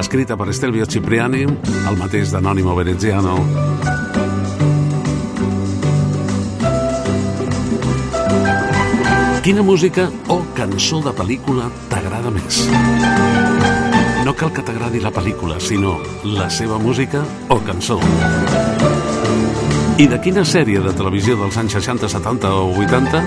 escrita 0.00 0.36
per 0.36 0.48
Estelvio 0.50 0.84
Cipriani, 0.84 1.44
el 1.46 1.96
mateix 2.00 2.32
d'Anònimo 2.34 2.74
Veneziano. 2.74 3.36
Quina 9.46 9.62
música 9.62 10.10
o 10.26 10.42
cançó 10.58 10.98
de 11.06 11.14
pel·lícula 11.14 11.70
t'agrada 11.94 12.34
més? 12.34 12.64
No 14.26 14.34
cal 14.34 14.50
que 14.50 14.66
t'agradi 14.66 14.98
la 14.98 15.14
pel·lícula, 15.14 15.62
sinó 15.62 16.00
la 16.26 16.50
seva 16.50 16.82
música 16.82 17.22
o 17.54 17.62
cançó. 17.62 18.02
I 20.00 20.06
de 20.08 20.18
quina 20.24 20.44
sèrie 20.48 20.80
de 20.80 20.92
televisió 20.96 21.34
dels 21.36 21.56
anys 21.60 21.74
60, 21.76 22.08
70 22.08 22.52
o 22.56 22.70
80? 22.80 23.20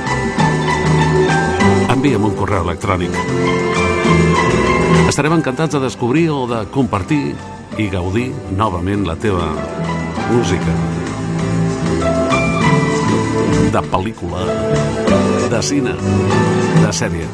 Envia'm 1.93 2.25
un 2.25 2.33
correu 2.39 2.65
electrònic. 2.65 3.13
Estarem 5.09 5.35
encantats 5.37 5.77
de 5.77 5.83
descobrir 5.83 6.29
o 6.33 6.45
de 6.49 6.63
compartir 6.73 7.35
i 7.77 7.89
gaudir 7.93 8.31
novament 8.57 9.05
la 9.05 9.15
teva 9.15 9.51
música. 10.31 10.73
De 13.75 13.85
pel·lícula, 13.91 14.47
de 15.51 15.61
cine, 15.61 15.93
de 16.81 16.93
sèrie. 16.93 17.29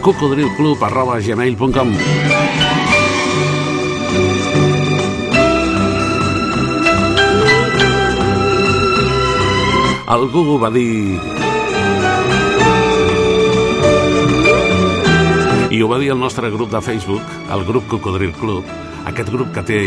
cocodrilclub 0.00 0.82
arroba 0.82 1.20
gmail.com 1.20 1.92
Algú 10.10 10.56
va 10.58 10.72
dir... 10.74 11.20
I 15.70 15.78
ho 15.78 15.86
va 15.86 16.00
dir 16.02 16.08
el 16.10 16.18
nostre 16.18 16.48
grup 16.50 16.72
de 16.72 16.80
Facebook, 16.82 17.22
el 17.54 17.62
grup 17.68 17.86
Cocodril 17.92 18.32
Club, 18.34 18.66
aquest 19.06 19.30
grup 19.30 19.52
que 19.54 19.62
té 19.68 19.78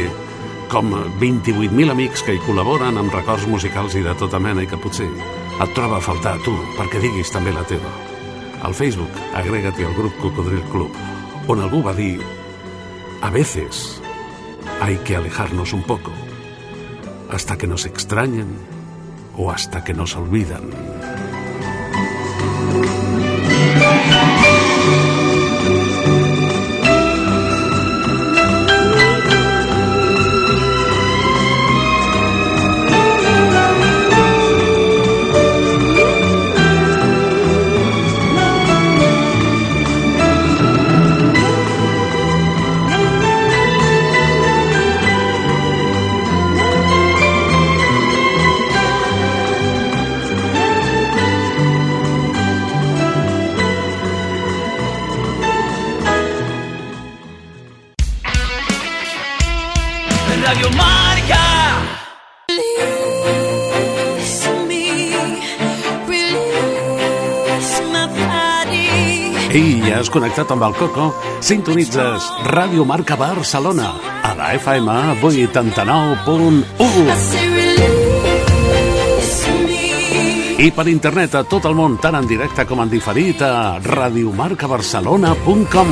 com 0.71 0.93
28.000 1.19 1.91
amics 1.91 2.23
que 2.23 2.37
hi 2.37 2.39
col·laboren 2.45 2.95
amb 3.01 3.11
records 3.11 3.43
musicals 3.51 3.97
i 3.99 4.05
de 4.05 4.13
tota 4.21 4.39
mena 4.39 4.63
i 4.63 4.69
que 4.71 4.79
potser 4.79 5.09
et 5.11 5.73
troba 5.75 5.99
a 5.99 6.05
faltar 6.05 6.37
a 6.37 6.41
tu 6.45 6.55
perquè 6.77 7.03
diguis 7.03 7.33
també 7.35 7.51
la 7.51 7.67
teva. 7.67 7.91
Al 8.63 8.71
Facebook, 8.79 9.19
agrégate 9.35 9.83
al 9.83 9.97
grup 9.97 10.15
Cocodril 10.23 10.63
Club, 10.71 11.01
on 11.51 11.65
algú 11.65 11.83
va 11.83 11.91
dir 11.99 12.15
a 13.19 13.29
veces 13.29 13.99
hay 14.79 14.95
que 15.03 15.17
alejarnos 15.17 15.73
un 15.73 15.83
poco 15.83 16.15
hasta 17.29 17.57
que 17.57 17.67
nos 17.67 17.85
extrañen 17.85 18.55
o 19.35 19.51
hasta 19.51 19.83
que 19.83 19.93
nos 19.93 20.15
olvidan. 20.15 20.63
Connectat 70.13 70.51
amb 70.53 70.61
el 70.67 70.73
Coco? 70.77 71.05
Sintonitzes 71.43 72.21
Ràdio 72.47 72.85
Marca 72.85 73.15
Barcelona 73.17 73.93
a 74.23 74.33
la 74.37 74.53
FM 74.59 74.87
89.1 75.21 76.63
Say 77.17 77.47
release 77.49 79.49
me. 79.65 79.83
i 80.63 80.71
per 80.71 80.87
internet 80.91 81.35
a 81.35 81.43
tot 81.49 81.65
el 81.65 81.75
món, 81.75 81.97
tant 81.99 82.15
en 82.19 82.27
directe 82.29 82.65
com 82.69 82.79
en 82.83 82.89
diferit 82.91 83.41
a 83.41 83.79
radiomarcabarcelona.com 83.83 85.89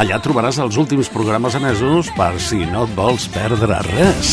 Allà 0.00 0.16
trobaràs 0.24 0.56
els 0.64 0.76
últims 0.80 1.10
programes 1.12 1.54
emesos 1.58 2.08
per 2.16 2.32
si 2.40 2.64
no 2.72 2.84
et 2.88 2.94
vols 2.96 3.28
perdre 3.34 3.82
res. 3.84 4.28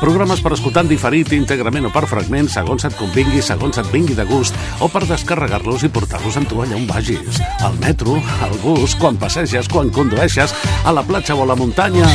Programes 0.00 0.40
per 0.40 0.54
escoltar 0.56 0.86
en 0.86 0.88
diferit, 0.88 1.28
íntegrament 1.36 1.84
o 1.84 1.90
per 1.92 2.06
fragments, 2.08 2.54
segons 2.56 2.86
et 2.88 2.94
convingui, 2.96 3.42
segons 3.44 3.76
et 3.82 3.88
vingui 3.92 4.14
de 4.16 4.24
gust, 4.24 4.56
o 4.80 4.88
per 4.88 5.02
descarregar-los 5.04 5.84
i 5.84 5.90
portar-los 5.92 6.38
amb 6.40 6.48
tu 6.48 6.62
allà 6.64 6.78
on 6.78 6.86
vagis. 6.88 7.40
Al 7.66 7.76
metro, 7.82 8.16
al 8.40 8.56
bus, 8.62 8.94
quan 8.96 9.20
passeges, 9.20 9.68
quan 9.68 9.92
condueixes, 9.92 10.56
a 10.88 10.94
la 10.96 11.04
platja 11.04 11.36
o 11.36 11.44
a 11.44 11.50
la 11.52 11.58
muntanya. 11.60 12.08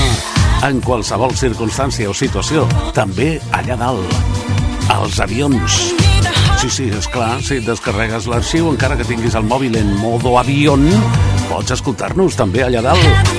En 0.65 0.81
qualsevol 0.81 1.37
circumstància 1.37 2.09
o 2.09 2.17
situació, 2.17 2.65
també 2.97 3.35
allà 3.53 3.77
dalt. 3.77 4.17
Als 4.89 5.21
avions. 5.21 5.93
Sí, 6.57 6.71
sí, 6.71 6.89
és 6.89 7.05
clar, 7.13 7.37
si 7.45 7.59
descarregues 7.61 8.25
l'arxiu, 8.31 8.71
encara 8.73 8.97
que 8.97 9.05
tinguis 9.05 9.37
el 9.37 9.45
mòbil 9.45 9.77
en 9.77 9.93
modo 10.01 10.39
avión, 10.41 10.89
pots 11.51 11.77
escoltar-nos 11.77 12.41
també 12.41 12.65
allà 12.65 12.81
dalt. 12.89 13.33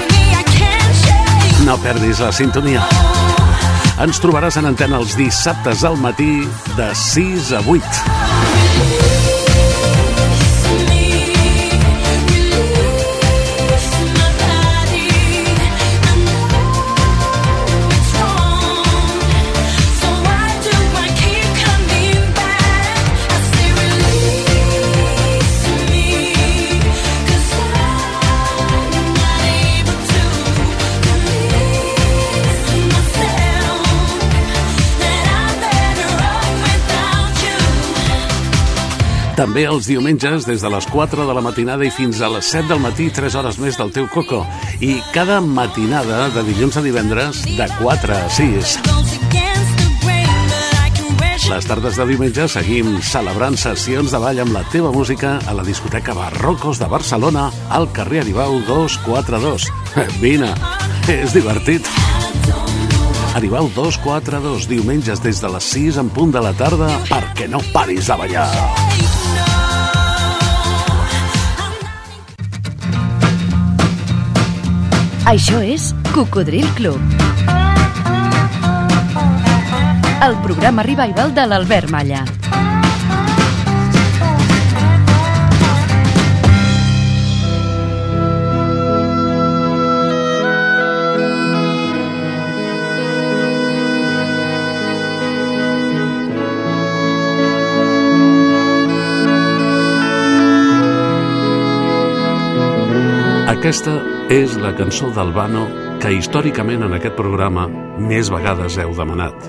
No 1.66 1.80
perdis 1.82 2.22
la 2.22 2.30
sintonia. 2.30 2.86
Ens 3.96 4.18
trobaràs 4.20 4.58
en 4.60 4.68
antena 4.68 4.98
els 5.00 5.14
dissabtes 5.16 5.86
al 5.88 5.96
matí 5.96 6.44
de 6.76 6.90
6 7.06 7.52
a 7.56 7.64
8. 7.64 8.25
També 39.36 39.66
els 39.68 39.84
diumenges, 39.84 40.46
des 40.48 40.62
de 40.64 40.68
les 40.72 40.86
4 40.88 41.26
de 41.28 41.34
la 41.36 41.42
matinada 41.44 41.84
i 41.84 41.90
fins 41.92 42.22
a 42.24 42.30
les 42.32 42.48
7 42.54 42.70
del 42.70 42.80
matí, 42.80 43.10
3 43.12 43.34
hores 43.36 43.58
més 43.60 43.76
del 43.76 43.90
teu 43.92 44.06
coco. 44.08 44.38
I 44.80 44.96
cada 45.12 45.42
matinada, 45.44 46.30
de 46.32 46.44
dilluns 46.46 46.78
a 46.80 46.82
divendres, 46.82 47.42
de 47.44 47.66
4 47.76 48.16
a 48.16 48.30
6. 48.32 48.78
Les 51.46 51.68
tardes 51.68 52.00
de 52.00 52.06
diumenge 52.08 52.48
seguim 52.48 52.96
celebrant 53.04 53.60
sessions 53.60 54.10
de 54.10 54.22
ball 54.24 54.40
amb 54.40 54.56
la 54.56 54.64
teva 54.72 54.88
música 54.90 55.36
a 55.44 55.52
la 55.54 55.66
discoteca 55.68 56.16
Barrocos 56.16 56.80
de 56.80 56.88
Barcelona 56.88 57.50
al 57.68 57.90
carrer 57.92 58.24
Aribau 58.24 58.56
242. 58.64 59.68
Vine, 60.24 60.50
és 61.12 61.36
divertit. 61.36 61.84
Aribau 63.36 63.68
242, 63.76 64.64
diumenges 64.72 65.20
des 65.20 65.44
de 65.44 65.52
les 65.52 65.72
6 65.76 66.00
en 66.00 66.08
punt 66.08 66.32
de 66.32 66.40
la 66.40 66.56
tarda 66.56 66.88
perquè 67.12 67.52
no 67.52 67.60
paris 67.76 68.08
de 68.08 68.16
ballar. 68.24 69.25
Això 75.26 75.58
és 75.58 75.88
Cocodril 76.14 76.68
Club. 76.78 77.02
El 80.22 80.38
programa 80.46 80.86
revival 80.86 81.34
de 81.34 81.50
l'Albert 81.50 81.90
Malla. 81.90 82.22
Aquesta 103.56 103.94
és 104.28 104.52
la 104.60 104.74
cançó 104.76 105.08
d'Albano 105.16 105.62
que 106.02 106.10
històricament 106.12 106.82
en 106.84 106.92
aquest 106.92 107.14
programa 107.16 107.62
més 107.96 108.28
vegades 108.28 108.76
heu 108.82 108.92
demanat. 108.98 109.46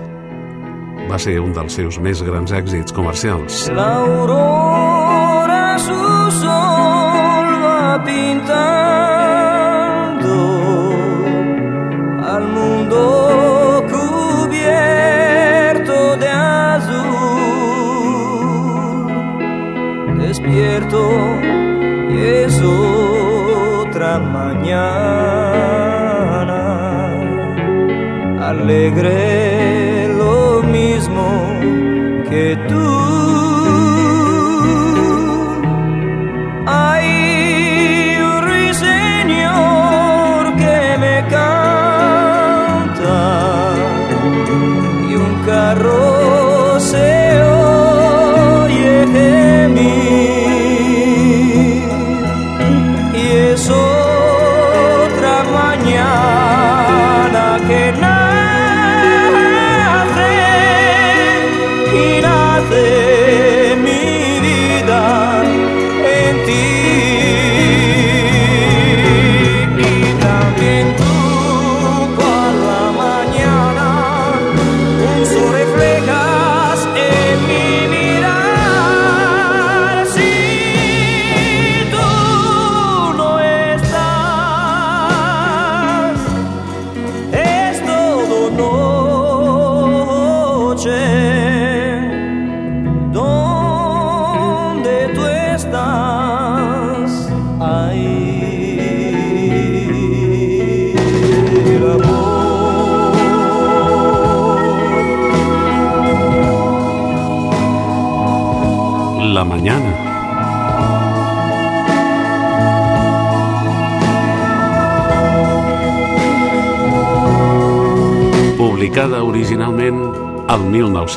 Va 1.12 1.18
ser 1.20 1.34
un 1.44 1.52
dels 1.56 1.74
seus 1.76 2.00
més 2.00 2.22
grans 2.24 2.52
èxits 2.56 2.94
comercials. 2.96 3.68
La 3.76 4.00
aurora 4.06 5.78
su 5.84 6.00
sol 6.40 7.48
va 7.66 8.00
pintando 8.08 8.56
al 12.32 12.44
mundo 12.56 13.04
cubierto 13.92 16.00
de 16.24 16.32
azul. 16.32 17.12
Despierto 20.24 21.04
mañana 24.78 26.62
alegre 28.50 30.08
lo 30.10 30.64
mismo 30.64 31.26
que 32.30 32.58
tú. 32.68 32.97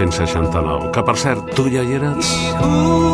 1969, 0.01 0.91
que 0.95 1.05
per 1.05 1.17
cert, 1.21 1.55
tu 1.57 1.69
ja 1.69 1.85
hi 1.85 1.99
eres? 2.01 3.10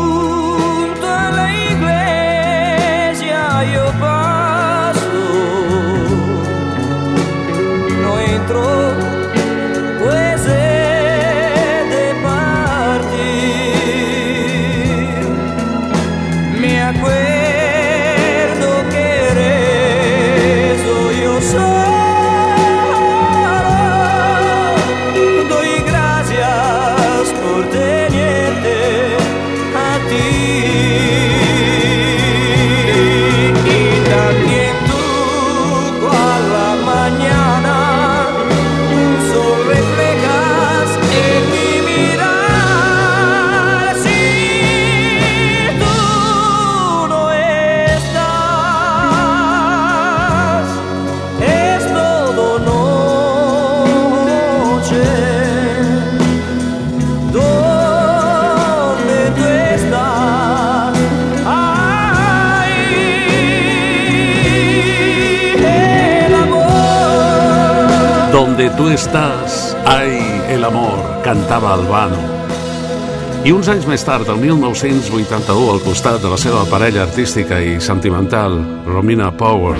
I 73.47 73.51
uns 73.55 73.69
anys 73.71 73.85
més 73.87 74.01
tard, 74.03 74.27
el 74.27 74.41
1981, 74.41 75.67
al 75.71 75.77
costat 75.79 76.17
de 76.19 76.27
la 76.27 76.35
seva 76.35 76.65
parella 76.67 77.05
artística 77.05 77.61
i 77.63 77.77
sentimental, 77.79 78.57
Romina 78.83 79.29
Power, 79.39 79.77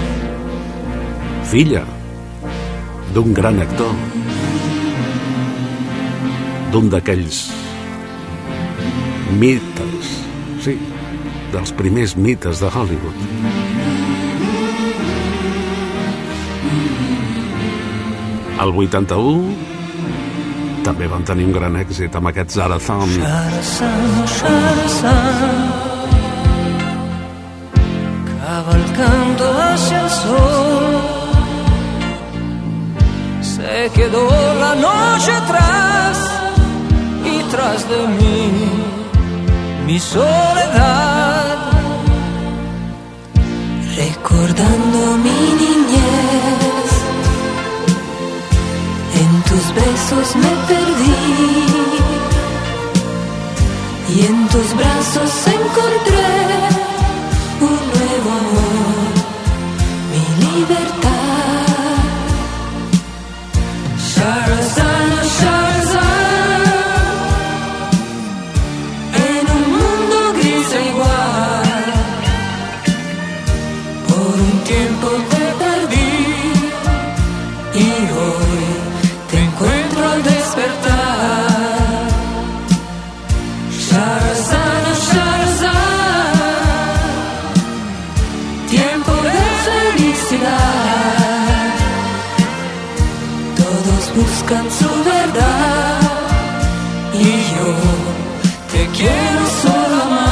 filla 1.52 1.82
d'un 3.12 3.36
gran 3.36 3.60
actor, 3.60 3.92
d'un 6.72 6.88
d'aquells 6.96 7.42
mites, 9.36 10.16
sí, 10.64 10.80
dels 11.52 11.76
primers 11.76 12.16
mites 12.16 12.64
de 12.64 12.72
Hollywood. 12.72 13.24
Al 18.64 18.72
81 18.88 19.67
també 20.88 21.08
van 21.12 21.24
tenir 21.28 21.46
un 21.50 21.54
gran 21.58 21.76
èxit 21.76 22.16
amb 22.16 22.30
aquest. 22.32 22.56
Sharazan, 22.56 23.10
Sharazan, 24.36 25.58
cavalcando 28.44 29.46
hacia 29.64 30.00
el 30.06 30.10
sol, 30.22 30.86
se 33.52 33.76
quedó 33.98 34.26
la 34.64 34.74
noche 34.88 35.32
atrás 35.44 36.16
y 37.34 37.36
tras 37.52 37.80
de 37.92 38.02
mí 38.18 38.40
mi 39.88 40.00
soledad, 40.00 41.58
recordando 43.98 45.00
mi 45.26 45.38
niñez. 45.60 45.97
Besos 49.78 50.36
me 50.36 50.52
perdí. 50.70 51.16
Y 54.16 54.26
en 54.26 54.48
tus 54.48 54.70
brazos 54.76 55.32
encontré 55.58 56.77
buscan 94.48 94.72
su 94.72 95.04
verdad 95.04 96.00
y 97.14 97.24
yo 97.24 97.70
te 98.72 98.88
quiero 98.98 99.46
solo 99.62 100.04
amar. 100.04 100.28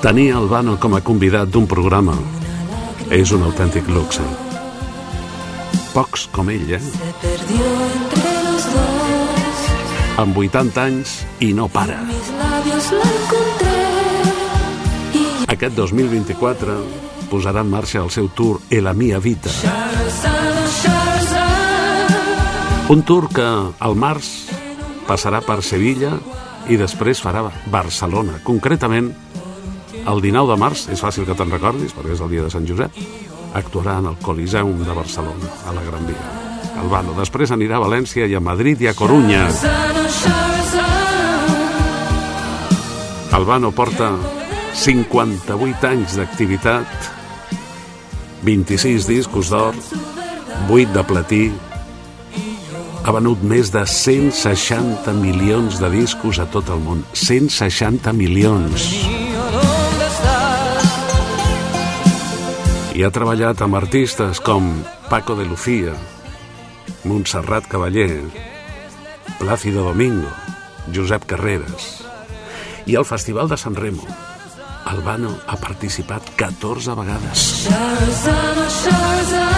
Tenir 0.00 0.34
Albano 0.34 0.78
com 0.78 0.94
a 0.96 1.00
convidat 1.00 1.48
d'un 1.48 1.66
programa 1.66 2.41
és 3.12 3.28
un 3.36 3.42
autèntic 3.44 3.84
luxe. 3.92 4.24
Pocs 5.92 6.22
com 6.32 6.48
ell, 6.48 6.70
eh? 6.72 6.80
Amb 10.22 10.38
80 10.40 10.80
anys 10.80 11.12
i 11.44 11.50
no 11.52 11.66
para. 11.68 11.98
Aquest 15.52 15.76
2024 15.76 16.78
posarà 17.28 17.60
en 17.60 17.68
marxa 17.74 18.00
el 18.00 18.08
seu 18.14 18.30
tour 18.32 18.62
E 18.72 18.80
la 18.80 18.94
mia 18.96 19.20
vita. 19.20 19.52
Un 22.88 23.04
tour 23.04 23.28
que 23.28 23.44
al 23.76 23.96
març 23.96 24.30
passarà 25.04 25.44
per 25.44 25.60
Sevilla 25.60 26.14
i 26.72 26.80
després 26.80 27.20
farà 27.20 27.44
Barcelona. 27.68 28.40
Concretament, 28.40 29.12
el 30.06 30.20
19 30.22 30.50
de 30.50 30.58
març, 30.58 30.86
és 30.92 31.02
fàcil 31.02 31.26
que 31.28 31.36
te'n 31.38 31.52
recordis 31.52 31.94
perquè 31.94 32.16
és 32.16 32.22
el 32.24 32.30
dia 32.32 32.46
de 32.46 32.50
Sant 32.52 32.66
Josep, 32.66 32.96
actuarà 33.54 33.98
en 34.00 34.08
el 34.10 34.18
Coliseum 34.22 34.82
de 34.82 34.96
Barcelona, 34.96 35.50
a 35.68 35.74
la 35.76 35.84
Gran 35.86 36.06
Via. 36.08 36.30
Albano. 36.82 37.14
Després 37.18 37.52
anirà 37.54 37.78
a 37.78 37.84
València 37.84 38.26
i 38.26 38.34
a 38.34 38.40
Madrid 38.42 38.80
i 38.82 38.88
a 38.90 38.94
Corunya. 38.96 39.44
Albano 43.32 43.70
porta 43.72 44.12
58 44.76 45.88
anys 45.88 46.16
d'activitat, 46.18 47.10
26 48.42 49.06
discos 49.08 49.52
d'or, 49.52 49.76
8 50.68 50.92
de 50.96 51.04
platí, 51.06 51.44
ha 53.02 53.14
venut 53.14 53.42
més 53.42 53.72
de 53.74 53.82
160 53.86 55.14
milions 55.18 55.80
de 55.82 55.90
discos 55.90 56.38
a 56.38 56.46
tot 56.50 56.70
el 56.70 56.82
món. 56.84 57.02
160 57.14 58.14
milions. 58.14 59.11
Ha 63.02 63.10
treballat 63.10 63.58
amb 63.64 63.74
artistes 63.74 64.38
com 64.38 64.68
Paco 65.08 65.34
de 65.34 65.42
Lucía, 65.42 65.90
Montserrat 67.02 67.66
Cavaller, 67.66 68.22
Plácido 69.40 69.82
Domingo, 69.88 70.30
Josep 70.94 71.26
Carreras. 71.26 72.06
I 72.86 72.94
al 72.94 73.08
Festival 73.08 73.50
de 73.50 73.58
San 73.58 73.74
Remo, 73.74 74.06
Albano 74.86 75.34
ha 75.48 75.58
participat 75.58 76.30
14 76.36 76.94
vegades. 77.02 77.48
Sharzan, 77.66 78.62
Sharzan. 78.78 79.51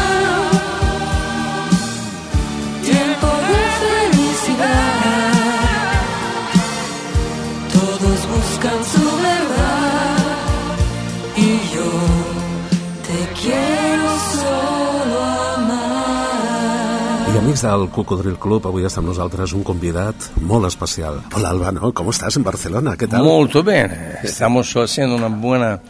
Amics 17.54 17.62
del 17.62 17.88
Cocodril 17.90 18.36
Club, 18.38 18.66
avui 18.66 18.84
està 18.86 18.98
amb 19.00 19.10
nosaltres 19.12 19.52
un 19.54 19.62
convidat 19.62 20.30
molt 20.42 20.66
especial. 20.66 21.20
Hola 21.36 21.50
Albano, 21.50 21.92
¿cómo 21.92 22.10
estás 22.10 22.36
en 22.36 22.42
Barcelona? 22.42 22.96
¿Qué 22.96 23.06
tal? 23.06 23.22
Molto 23.22 23.62
bene, 23.62 24.18
estamos 24.22 24.74
haciendo 24.74 25.14
una 25.14 25.28
buena 25.28 25.80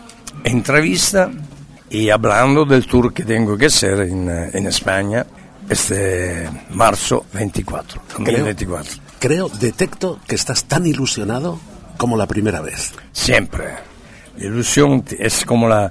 entrevista 0.45 1.31
y 1.89 2.11
hablando 2.11 2.65
del 2.67 2.87
tour 2.87 3.15
que 3.15 3.25
tengo 3.25 3.57
que 3.57 3.67
hacer 3.67 4.01
en, 4.01 4.29
eh, 4.29 4.51
en 4.53 4.67
España 4.67 5.25
este 5.69 6.49
marzo 6.71 7.25
24, 7.33 8.03
2024. 8.19 8.93
Creo, 9.19 9.49
detecto 9.49 10.21
que 10.27 10.35
estás 10.35 10.65
tan 10.65 10.87
ilusionado 10.87 11.59
como 11.97 12.17
la 12.19 12.27
primera 12.27 12.61
vez. 12.61 12.93
Siempre. 13.13 13.69
La 14.37 14.45
ilusión 14.45 15.03
es 15.19 15.47
como 15.47 15.67
la, 15.69 15.91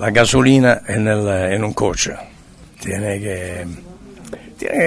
la 0.00 0.10
gasolina 0.10 0.82
en, 0.88 1.06
el, 1.06 1.28
eh, 1.28 1.54
en 1.54 1.62
un 1.62 1.74
coche. 1.74 2.14
Tiene 2.80 3.20
que, 3.20 3.66
tiene 4.62 4.78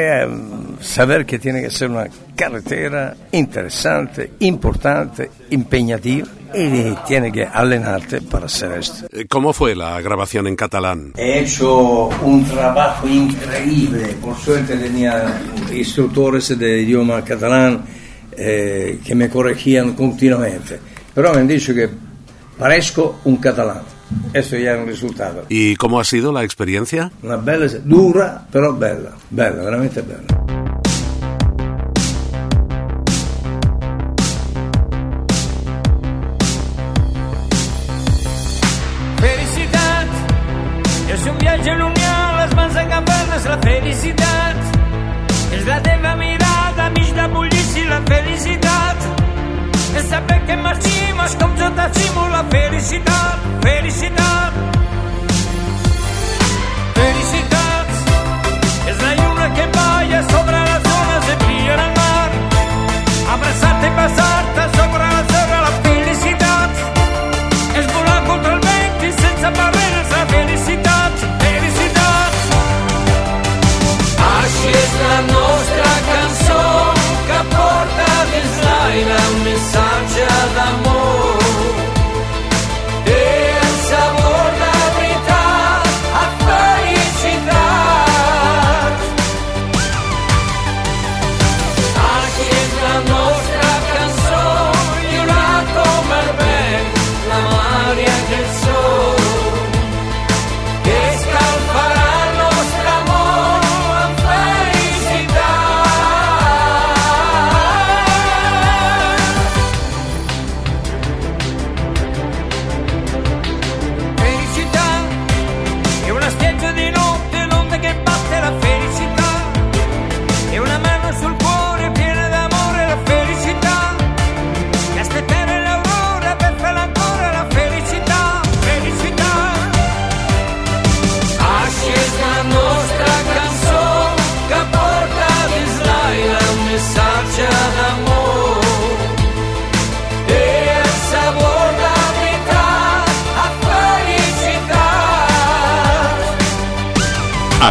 que 0.78 0.84
saber 0.84 1.26
que 1.26 1.40
tiene 1.40 1.62
que 1.62 1.70
ser 1.70 1.90
una 1.90 2.08
carretera 2.36 3.16
interesante, 3.32 4.32
importante, 4.40 5.30
impegnativa 5.50 6.28
y 6.54 6.96
tiene 7.06 7.32
que 7.32 7.44
allenarte 7.46 8.22
para 8.22 8.46
hacer 8.46 8.80
esto. 8.80 9.08
Eh, 9.12 9.26
¿Cómo 9.28 9.52
fue 9.52 9.76
la 9.76 10.00
grabación 10.02 10.48
en 10.48 10.56
catalán? 10.56 11.12
He 11.18 11.40
hecho 11.40 12.08
un 12.24 12.46
trabajo 12.46 13.08
increíble. 13.08 14.16
Por 14.22 14.38
suerte 14.38 14.78
tenía 14.78 15.42
instructores 15.74 16.58
de 16.58 16.82
idioma 16.82 17.24
catalán 17.24 17.84
eh, 18.38 19.00
que 19.04 19.16
me 19.16 19.30
corregían 19.30 19.94
continuamente. 19.94 20.80
Pero 21.14 21.34
me 21.34 21.42
han 21.42 21.48
dicho 21.48 21.74
que 21.74 21.90
parezco 22.58 23.20
un 23.26 23.38
catalán. 23.38 23.95
Eso 24.34 24.58
ya 24.58 24.74
es 24.74 24.80
un 24.80 24.88
resultado. 24.88 25.46
¿Y 25.50 25.76
cómo 25.76 26.00
ha 26.00 26.04
sido 26.04 26.32
la 26.32 26.44
experiencia? 26.44 27.12
Una 27.24 27.38
bella, 27.38 27.68
dura, 27.84 28.46
però 28.52 28.74
bella. 28.74 29.12
Bella, 29.30 29.64
veramente 29.64 30.02
bella. 30.02 30.28
Felicitat 39.22 40.10
és 41.16 41.26
un 41.32 41.38
viatge 41.40 41.72
en 41.72 41.82
unió, 41.86 42.16
les 42.40 42.56
mans 42.60 42.76
agafades, 42.84 43.48
la 43.52 43.58
felicitat 43.64 44.78
és 45.56 45.66
la 45.70 45.80
teva 45.86 46.16
mirada, 46.20 46.90
mig 46.98 47.14
de 47.16 47.28
bullici, 47.34 47.86
la 47.90 48.02
felicitat 48.10 49.12
és 49.96 50.10
saber 50.12 50.42
que 50.48 50.58
marxim, 50.60 51.22
és 51.26 51.38
com 51.40 51.56
jo 51.60 51.72
t'estimo, 51.78 52.28
la 52.34 52.44
felicitat, 52.52 53.45
felicidade. 53.66 54.25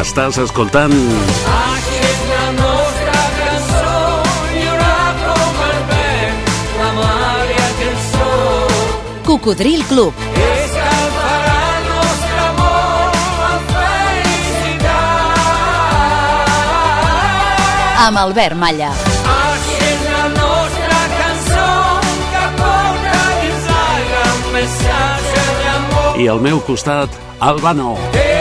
Estàs 0.04 0.36
escoltant 0.42 0.92
Aquesta 0.92 2.40
nostra 2.58 3.22
cançó 3.38 3.92
vent, 5.90 6.36
la 6.78 6.90
que 7.78 7.86
el 7.88 7.96
sol 8.10 8.74
Cocodril 9.24 9.84
Club. 9.88 10.12
escalfarà 10.34 11.56
el 11.78 11.84
nostre 11.88 12.38
amor 12.50 13.16
amb 13.48 13.64
felicitat. 13.78 14.92
Amb 18.04 18.16
Albert 18.26 18.56
Malla. 18.60 18.92
Aquesta 18.92 20.20
nostra 20.36 21.00
cançó 21.16 21.72
que 22.34 22.44
porta 22.60 23.24
dins 23.40 23.64
l'aire 23.72 24.20
un 24.36 24.40
missatge 24.58 25.42
d'amor. 25.64 26.12
i 26.20 26.28
al 26.28 26.40
meu 26.50 26.58
costat, 26.60 27.08
Albano. 27.40 27.96
Té 28.12 28.33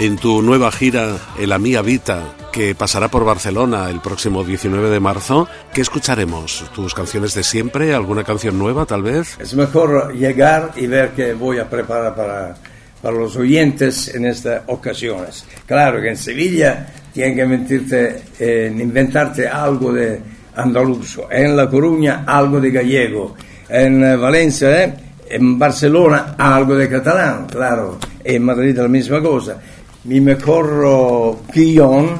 En 0.00 0.16
tu 0.16 0.40
nueva 0.40 0.72
gira, 0.72 1.18
El 1.38 1.58
Mía 1.60 1.82
Vita, 1.82 2.34
que 2.50 2.74
pasará 2.74 3.08
por 3.08 3.26
Barcelona 3.26 3.90
el 3.90 4.00
próximo 4.00 4.42
19 4.42 4.88
de 4.88 4.98
marzo, 4.98 5.46
¿qué 5.74 5.82
escucharemos? 5.82 6.64
¿Tus 6.74 6.94
canciones 6.94 7.34
de 7.34 7.42
siempre? 7.42 7.92
¿Alguna 7.92 8.24
canción 8.24 8.58
nueva, 8.58 8.86
tal 8.86 9.02
vez? 9.02 9.36
Es 9.38 9.54
mejor 9.54 10.14
llegar 10.14 10.72
y 10.76 10.86
ver 10.86 11.10
qué 11.10 11.34
voy 11.34 11.58
a 11.58 11.68
preparar 11.68 12.14
para, 12.14 12.56
para 13.02 13.14
los 13.14 13.36
oyentes 13.36 14.14
en 14.14 14.24
estas 14.24 14.62
ocasiones. 14.68 15.44
Claro 15.66 16.00
que 16.00 16.08
en 16.08 16.16
Sevilla 16.16 16.86
tienen 17.12 17.36
que 17.36 17.44
mentirte, 17.44 18.22
eh, 18.38 18.74
inventarte 18.74 19.48
algo 19.48 19.92
de 19.92 20.18
andaluzo, 20.56 21.28
en 21.30 21.54
La 21.54 21.68
Coruña 21.68 22.24
algo 22.26 22.58
de 22.58 22.70
gallego, 22.70 23.34
en 23.68 24.02
eh, 24.02 24.16
Valencia, 24.16 24.82
eh, 24.82 24.94
en 25.28 25.58
Barcelona 25.58 26.36
algo 26.38 26.74
de 26.74 26.88
catalán, 26.88 27.46
claro, 27.46 27.98
en 28.24 28.42
Madrid 28.42 28.78
la 28.78 28.88
misma 28.88 29.20
cosa. 29.20 29.60
Mi 30.04 30.20
mejor 30.20 30.82
oh, 30.86 31.42
guion 31.52 32.16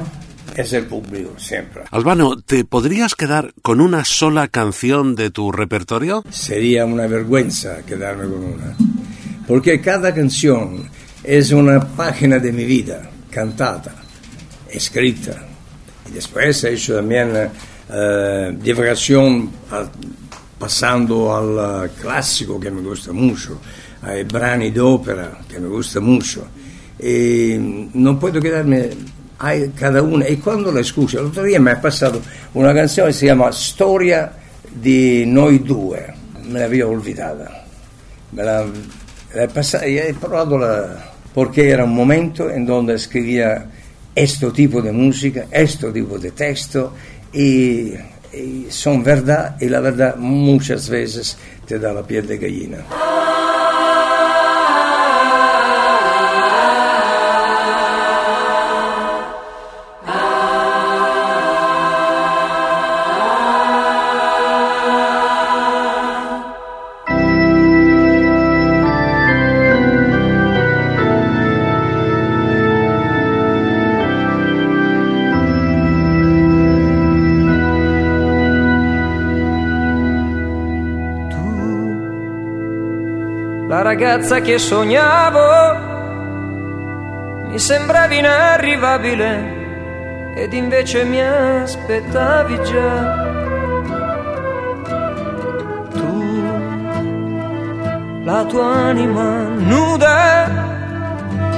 es 0.55 0.73
el 0.73 0.85
público, 0.85 1.33
siempre. 1.37 1.83
Albano, 1.91 2.39
¿te 2.39 2.63
podrías 2.63 3.15
quedar 3.15 3.53
con 3.61 3.81
una 3.81 4.05
sola 4.05 4.47
canción 4.47 5.15
de 5.15 5.31
tu 5.31 5.51
repertorio? 5.51 6.23
Sería 6.29 6.85
una 6.85 7.07
vergüenza 7.07 7.83
quedarme 7.83 8.23
con 8.25 8.43
una. 8.43 8.75
Porque 9.47 9.81
cada 9.81 10.13
canción 10.13 10.89
es 11.23 11.51
una 11.51 11.79
página 11.79 12.37
de 12.39 12.51
mi 12.51 12.65
vida, 12.65 13.09
cantada, 13.29 13.95
escrita. 14.69 15.47
Y 16.07 16.11
después 16.11 16.63
he 16.63 16.73
hecho 16.73 16.97
también 16.97 17.31
eh, 17.89 18.57
divagación 18.61 19.49
pasando 20.59 21.35
al 21.35 21.85
eh, 21.85 21.91
clásico 21.99 22.59
que 22.59 22.69
me 22.69 22.81
gusta 22.81 23.11
mucho, 23.11 23.59
ai 24.01 24.23
brani 24.23 24.71
d'opera 24.71 25.41
que 25.49 25.59
me 25.59 25.67
gusta 25.67 25.99
mucho. 25.99 26.47
e 27.03 27.89
non 27.91 28.17
puedo 28.19 28.37
darmi 28.37 28.87
a 29.37 29.55
cada 29.73 30.03
una. 30.03 30.25
E 30.25 30.37
quando 30.37 30.71
la 30.71 30.83
scusa 30.83 31.19
l'altro 31.19 31.43
giorno 31.43 31.63
mi 31.63 31.71
è 31.71 31.77
passata 31.77 32.19
una 32.51 32.71
canzone 32.73 33.07
che 33.07 33.13
si 33.13 33.25
chiama 33.25 33.51
Storia 33.51 34.35
di 34.69 35.25
noi 35.25 35.63
due. 35.63 36.13
Me 36.43 36.59
l'avevo 36.59 36.91
olvidata. 36.91 37.65
Me 38.29 38.43
la, 38.43 38.65
la 39.31 39.47
passata, 39.47 39.85
e 39.85 40.15
provato 40.17 40.59
perché 41.33 41.67
era 41.67 41.83
un 41.83 41.93
momento 41.93 42.49
in 42.49 42.65
cui 42.65 42.97
scrivia 42.99 43.67
questo 44.13 44.51
tipo 44.51 44.81
di 44.81 44.91
musica 44.91 45.45
questo 45.49 45.91
tipo 45.91 46.17
di 46.17 46.33
testo 46.33 46.93
e, 47.31 48.03
e 48.29 48.65
sono 48.67 49.01
verità 49.01 49.55
e 49.57 49.69
la 49.69 49.79
verità 49.79 50.15
muchas 50.17 50.87
veces 50.89 51.35
te 51.65 51.79
dà 51.79 51.91
la 51.91 52.03
piel 52.03 52.25
di 52.25 52.37
gallina. 52.37 53.30
Ragazza 84.11 84.41
che 84.41 84.57
sognavo 84.57 85.39
mi 87.47 87.57
sembravi 87.57 88.17
inarrivabile 88.17 90.33
ed 90.35 90.51
invece 90.51 91.05
mi 91.05 91.21
aspettavi 91.21 92.59
già. 92.61 93.29
Tu, 95.93 96.43
la 98.25 98.43
tua 98.43 98.65
anima 98.65 99.43
nuda, 99.43 100.49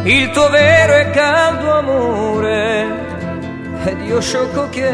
il 0.03 0.29
tuo 0.29 0.47
vero 0.49 0.93
e 0.93 1.09
caldo 1.09 1.71
amore 1.71 2.87
ed 3.85 3.99
io 4.05 4.21
sciocco 4.21 4.69
che 4.69 4.93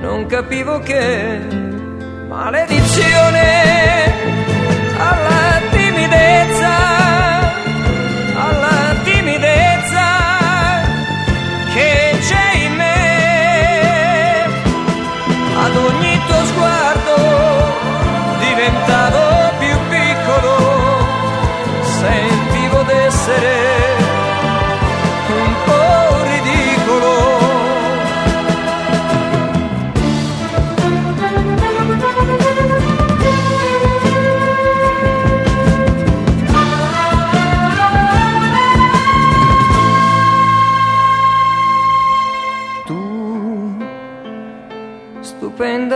non 0.00 0.24
capivo 0.24 0.78
che 0.78 1.38
maledizione 2.28 4.33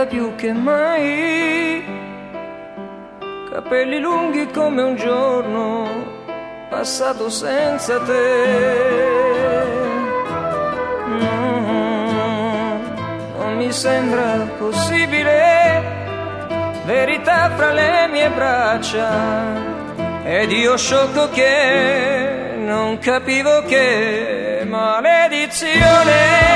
più 0.09 0.35
che 0.35 0.51
mai, 0.51 1.83
capelli 3.51 3.99
lunghi 3.99 4.47
come 4.51 4.81
un 4.81 4.95
giorno 4.95 5.87
passato 6.67 7.29
senza 7.29 7.99
te. 7.99 9.67
No, 11.19 12.79
non 13.37 13.55
mi 13.57 13.71
sembra 13.71 14.47
possibile, 14.57 15.83
verità 16.85 17.51
fra 17.55 17.71
le 17.71 18.07
mie 18.11 18.29
braccia, 18.29 19.11
ed 20.23 20.51
io 20.51 20.75
sciocco 20.75 21.29
che 21.29 22.55
non 22.57 22.97
capivo 22.97 23.61
che 23.63 24.65
maledizione 24.67 26.49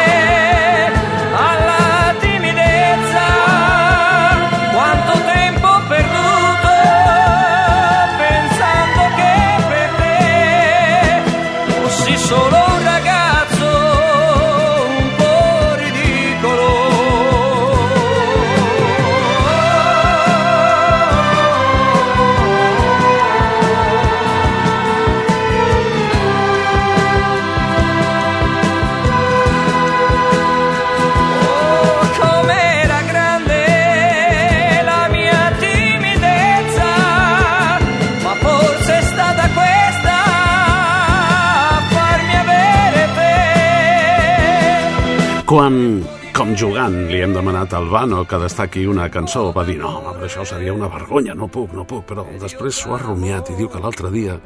Quan 45.53 46.01
Com 46.33 46.55
jugant, 46.57 46.95
li 47.11 47.19
hem 47.21 47.29
demanat 47.35 47.75
al 47.77 47.85
Vano 47.93 48.23
que 48.25 48.39
destaqui 48.41 48.87
una 48.89 49.05
cançó. 49.13 49.43
Va 49.53 49.61
dir, 49.67 49.75
no, 49.77 49.91
home, 49.99 50.13
això 50.25 50.41
seria 50.49 50.73
una 50.73 50.87
vergonya, 50.89 51.35
no 51.37 51.45
puc, 51.45 51.75
no 51.77 51.83
puc. 51.85 52.07
Però 52.09 52.23
després 52.41 52.79
s'ho 52.79 52.95
ha 52.95 52.97
rumiat 53.03 53.51
i 53.53 53.57
diu 53.59 53.69
que 53.69 53.81
l'altre 53.83 54.09
dia 54.09 54.39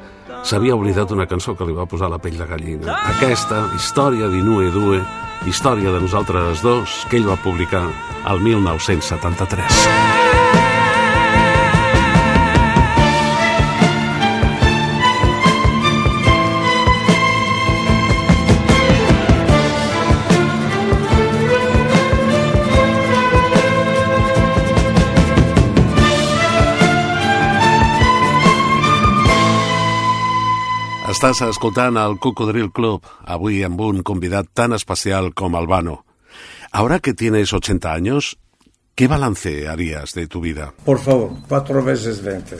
s'havia 0.44 0.76
oblidat 0.76 1.14
una 1.16 1.30
cançó 1.32 1.56
que 1.56 1.64
li 1.64 1.78
va 1.78 1.88
posar 1.88 2.12
la 2.12 2.20
pell 2.20 2.36
de 2.36 2.50
gallina. 2.50 2.98
Aquesta, 3.14 3.62
història 3.80 4.28
d'Inue 4.28 4.68
Due, 4.76 5.00
història 5.48 5.96
de 5.96 6.04
nosaltres 6.04 6.60
dos, 6.66 7.00
que 7.08 7.22
ell 7.22 7.32
va 7.32 7.40
publicar 7.40 7.86
al 8.28 8.44
1973. 8.44 10.47
Estàs 31.18 31.40
escoltant 31.42 31.96
el 31.98 32.20
Cocodril 32.22 32.68
Club, 32.70 33.08
avui 33.26 33.64
amb 33.66 33.80
un 33.82 34.04
convidat 34.06 34.52
tan 34.54 34.76
especial 34.78 35.32
com 35.34 35.56
Albano. 35.58 36.04
Ahora 36.70 37.00
que 37.00 37.16
tienes 37.18 37.54
80 37.58 37.92
años, 37.92 38.38
¿qué 38.94 39.08
balance 39.08 39.68
harías 39.68 40.14
de 40.14 40.28
tu 40.28 40.42
vida? 40.42 40.76
Por 40.86 41.00
favor, 41.00 41.32
cuatro 41.48 41.84
veces 41.84 42.22
20. 42.22 42.58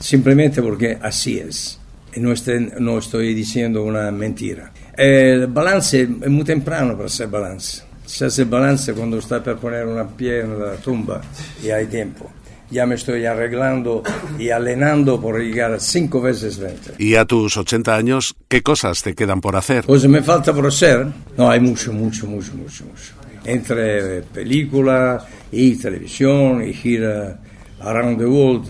Simplemente 0.00 0.60
porque 0.60 0.98
así 1.00 1.38
es. 1.38 1.80
No, 2.16 2.32
estoy, 2.32 2.72
no 2.78 2.98
estoy 2.98 3.32
diciendo 3.32 3.84
una 3.84 4.10
mentira. 4.10 4.70
El 4.94 5.46
balance 5.46 6.02
es 6.02 6.28
muy 6.28 6.44
temprano 6.44 6.92
para 6.92 7.06
hacer 7.06 7.28
balance. 7.28 7.84
Se 8.04 8.26
hace 8.26 8.44
balance 8.44 8.92
cuando 8.92 9.16
está 9.16 9.42
por 9.42 9.56
poner 9.56 9.86
una 9.86 10.06
pie 10.06 10.40
en 10.40 10.60
la 10.60 10.76
tumba 10.76 11.22
y 11.64 11.70
hay 11.70 11.86
tiempo. 11.86 12.30
Ya 12.70 12.86
me 12.86 12.94
estoy 12.94 13.26
arreglando 13.26 14.02
y 14.38 14.50
alenando 14.50 15.20
por 15.20 15.40
llegar 15.40 15.72
a 15.72 15.80
cinco 15.80 16.20
veces 16.20 16.58
20. 16.58 16.94
Y 16.98 17.16
a 17.16 17.24
tus 17.24 17.56
80 17.56 17.94
años, 17.96 18.36
¿qué 18.48 18.62
cosas 18.62 19.02
te 19.02 19.14
quedan 19.14 19.40
por 19.40 19.56
hacer? 19.56 19.84
Pues 19.86 20.06
me 20.06 20.22
falta 20.22 20.52
por 20.54 20.66
hacer. 20.66 21.06
No, 21.36 21.50
hay 21.50 21.58
mucho, 21.60 21.92
mucho, 21.92 22.26
mucho, 22.26 22.54
mucho, 22.54 22.84
mucho. 22.84 23.14
Entre 23.44 24.22
película 24.22 25.26
y 25.50 25.74
televisión 25.76 26.62
y 26.62 26.72
gira 26.72 27.40
around 27.80 28.18
the 28.18 28.26
world, 28.26 28.68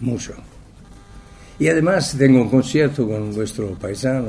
mucho. 0.00 0.34
Y 1.58 1.68
además 1.68 2.14
tengo 2.16 2.42
un 2.42 2.48
concierto 2.48 3.06
con 3.06 3.34
vuestro 3.34 3.74
paisano, 3.74 4.28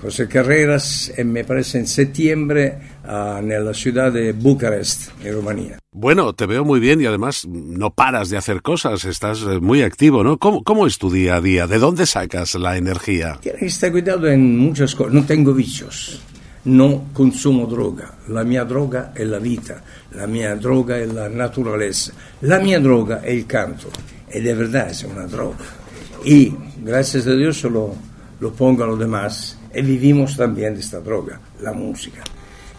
José 0.00 0.28
Carreras, 0.28 1.12
e 1.16 1.24
me 1.24 1.44
parece 1.44 1.78
en 1.78 1.86
septiembre 1.86 2.78
ah, 3.06 3.40
nella 3.42 3.72
ciudad 3.74 4.12
de 4.12 4.32
Bucarest, 4.32 5.10
en 5.22 5.34
Rumanía. 5.34 5.78
Bueno, 5.92 6.32
te 6.32 6.46
veo 6.46 6.64
muy 6.64 6.80
bien 6.80 7.00
y 7.00 7.06
además 7.06 7.46
no 7.46 7.90
paras 7.94 8.30
de 8.30 8.36
hacer 8.36 8.62
cosas, 8.62 9.04
estás 9.04 9.42
eh, 9.42 9.60
muy 9.60 9.82
activo, 9.82 10.24
¿no? 10.24 10.38
¿Cómo, 10.38 10.64
cómo 10.64 10.86
es 10.86 10.98
tu 10.98 11.10
día 11.10 11.36
a 11.36 11.40
día? 11.40 11.66
¿De 11.66 11.78
dónde 11.78 12.06
sacas 12.06 12.54
la 12.56 12.76
energía? 12.76 13.38
Tiene 13.40 13.58
que 13.58 13.66
estar 13.66 13.92
cuidado 13.92 14.28
en 14.28 14.58
muchas 14.58 14.94
cosas. 14.94 15.14
No 15.14 15.24
tengo 15.24 15.52
vicios, 15.54 16.20
no 16.64 17.04
consumo 17.12 17.66
droga. 17.66 18.18
La 18.28 18.42
mia 18.42 18.64
droga 18.64 19.12
è 19.14 19.24
la 19.24 19.38
vita, 19.38 19.82
la 20.12 20.26
mia 20.26 20.56
droga 20.56 20.96
è 20.96 21.06
la 21.06 21.28
naturaleza, 21.28 22.12
la 22.40 22.58
mia 22.58 22.80
droga 22.80 23.20
è 23.20 23.30
il 23.30 23.46
canto. 23.46 23.90
Ed 24.26 24.46
è 24.46 24.56
verdad, 24.56 24.90
es 24.90 25.04
una 25.04 25.26
droga. 25.26 25.64
Y 26.24 26.52
gracias 26.82 27.26
a 27.26 27.34
Dios 27.36 27.62
lo, 27.64 27.94
lo 28.40 28.52
pongo 28.52 28.82
a 28.82 28.86
los 28.86 28.98
demás 28.98 29.56
y 29.72 29.82
vivimos 29.82 30.36
también 30.36 30.74
de 30.74 30.80
esta 30.80 30.98
droga, 30.98 31.38
la 31.60 31.72
música. 31.72 32.22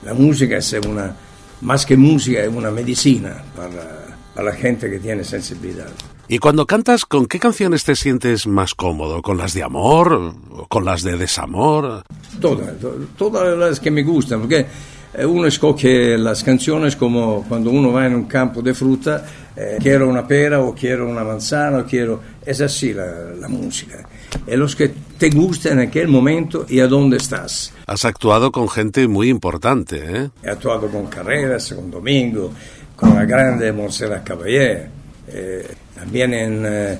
La 0.05 0.13
música 0.13 0.57
es 0.57 0.71
una, 0.87 1.13
más 1.61 1.85
que 1.85 1.97
música, 1.97 2.39
es 2.41 2.47
una 2.49 2.71
medicina 2.71 3.43
para, 3.55 4.05
para 4.33 4.51
la 4.51 4.55
gente 4.55 4.89
que 4.89 4.99
tiene 4.99 5.23
sensibilidad. 5.23 5.87
Y 6.27 6.37
cuando 6.39 6.65
cantas, 6.65 7.05
¿con 7.05 7.25
qué 7.27 7.39
canciones 7.39 7.83
te 7.83 7.95
sientes 7.95 8.47
más 8.47 8.73
cómodo? 8.73 9.21
¿Con 9.21 9.37
las 9.37 9.53
de 9.53 9.63
amor? 9.63 10.33
¿O 10.51 10.67
¿Con 10.67 10.85
las 10.85 11.03
de 11.03 11.17
desamor? 11.17 12.03
Todas, 12.39 12.79
to- 12.79 12.97
todas 13.17 13.57
las 13.57 13.79
que 13.79 13.91
me 13.91 14.01
gustan, 14.03 14.41
porque 14.41 14.65
eh, 15.13 15.25
uno 15.25 15.45
escoge 15.47 16.17
las 16.17 16.43
canciones 16.43 16.95
como 16.95 17.43
cuando 17.47 17.69
uno 17.69 17.91
va 17.91 18.07
en 18.07 18.15
un 18.15 18.25
campo 18.25 18.61
de 18.63 18.73
fruta, 18.73 19.23
eh, 19.55 19.77
quiero 19.79 20.09
una 20.09 20.27
pera 20.27 20.61
o 20.61 20.73
quiero 20.73 21.07
una 21.07 21.23
manzana, 21.23 21.79
o 21.79 21.85
quiero... 21.85 22.21
Es 22.45 22.59
así 22.61 22.93
la, 22.93 23.05
la 23.39 23.47
música. 23.47 24.07
Es 24.45 24.57
los 24.57 24.75
que 24.75 24.93
te 25.17 25.29
gustan 25.29 25.79
en 25.79 25.87
aquel 25.87 26.07
momento 26.07 26.65
y 26.67 26.79
a 26.79 26.87
dónde 26.87 27.17
estás. 27.17 27.73
Has 27.87 28.05
actuado 28.05 28.51
con 28.51 28.67
gente 28.69 29.07
muy 29.07 29.29
importante, 29.29 29.97
¿eh? 29.97 30.29
He 30.43 30.49
actuado 30.49 30.87
con 30.89 31.07
Carreras, 31.07 31.73
con 31.73 31.89
Domingo, 31.91 32.51
con 32.95 33.15
la 33.15 33.25
grande 33.25 33.71
Montserrat 33.71 34.23
Caballé, 34.23 34.87
eh, 35.27 35.67
también 35.95 36.33
en, 36.33 36.63
eh, 36.65 36.97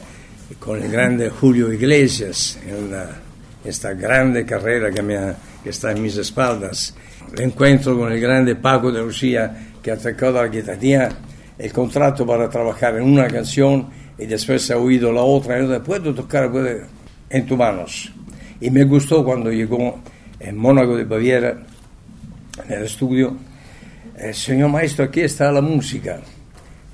con 0.60 0.82
el 0.82 0.92
grande 0.92 1.30
Julio 1.30 1.72
Iglesias, 1.74 2.60
en 2.68 2.92
la- 2.92 3.10
esta 3.64 3.94
grande 3.94 4.46
carrera 4.46 4.92
que, 4.92 5.02
me 5.02 5.18
ha- 5.18 5.36
que 5.64 5.70
está 5.72 5.92
en 5.92 6.02
mis 6.02 6.16
espaldas. 6.18 6.96
El 7.34 7.42
encuentro 7.42 7.98
con 7.98 8.12
el 8.12 8.20
grande 8.20 8.56
Paco 8.56 8.92
de 8.92 9.02
Lucía, 9.02 9.72
que 9.82 9.92
ha 9.92 9.98
tocado 9.98 10.34
la 10.34 10.48
guitarra, 10.48 11.10
el 11.58 11.72
contrato 11.74 12.26
para 12.26 12.50
trabajar 12.50 12.96
en 12.98 13.04
una 13.04 13.28
canción 13.28 13.88
y 14.18 14.26
después 14.26 14.70
ha 14.72 14.78
oído 14.78 15.12
la 15.12 15.22
otra, 15.22 15.60
y 15.60 15.68
yo, 15.68 15.84
puedo 15.84 16.14
tocar 16.14 16.52
puede- 16.52 16.84
en 17.36 17.46
tus 17.46 17.58
manos. 17.58 18.12
Y 18.62 18.70
me 18.70 18.86
gustó 18.86 19.24
cuando 19.26 19.52
llegó 19.52 20.00
en 20.40 20.58
Mónaco 20.58 20.96
de 20.96 21.04
Baviera, 21.04 21.58
en 22.66 22.72
el 22.72 22.84
estudio, 22.86 23.36
eh, 24.18 24.34
señor 24.34 24.70
maestro, 24.70 25.06
aquí 25.06 25.22
está 25.22 25.52
la 25.52 25.60
música. 25.60 26.22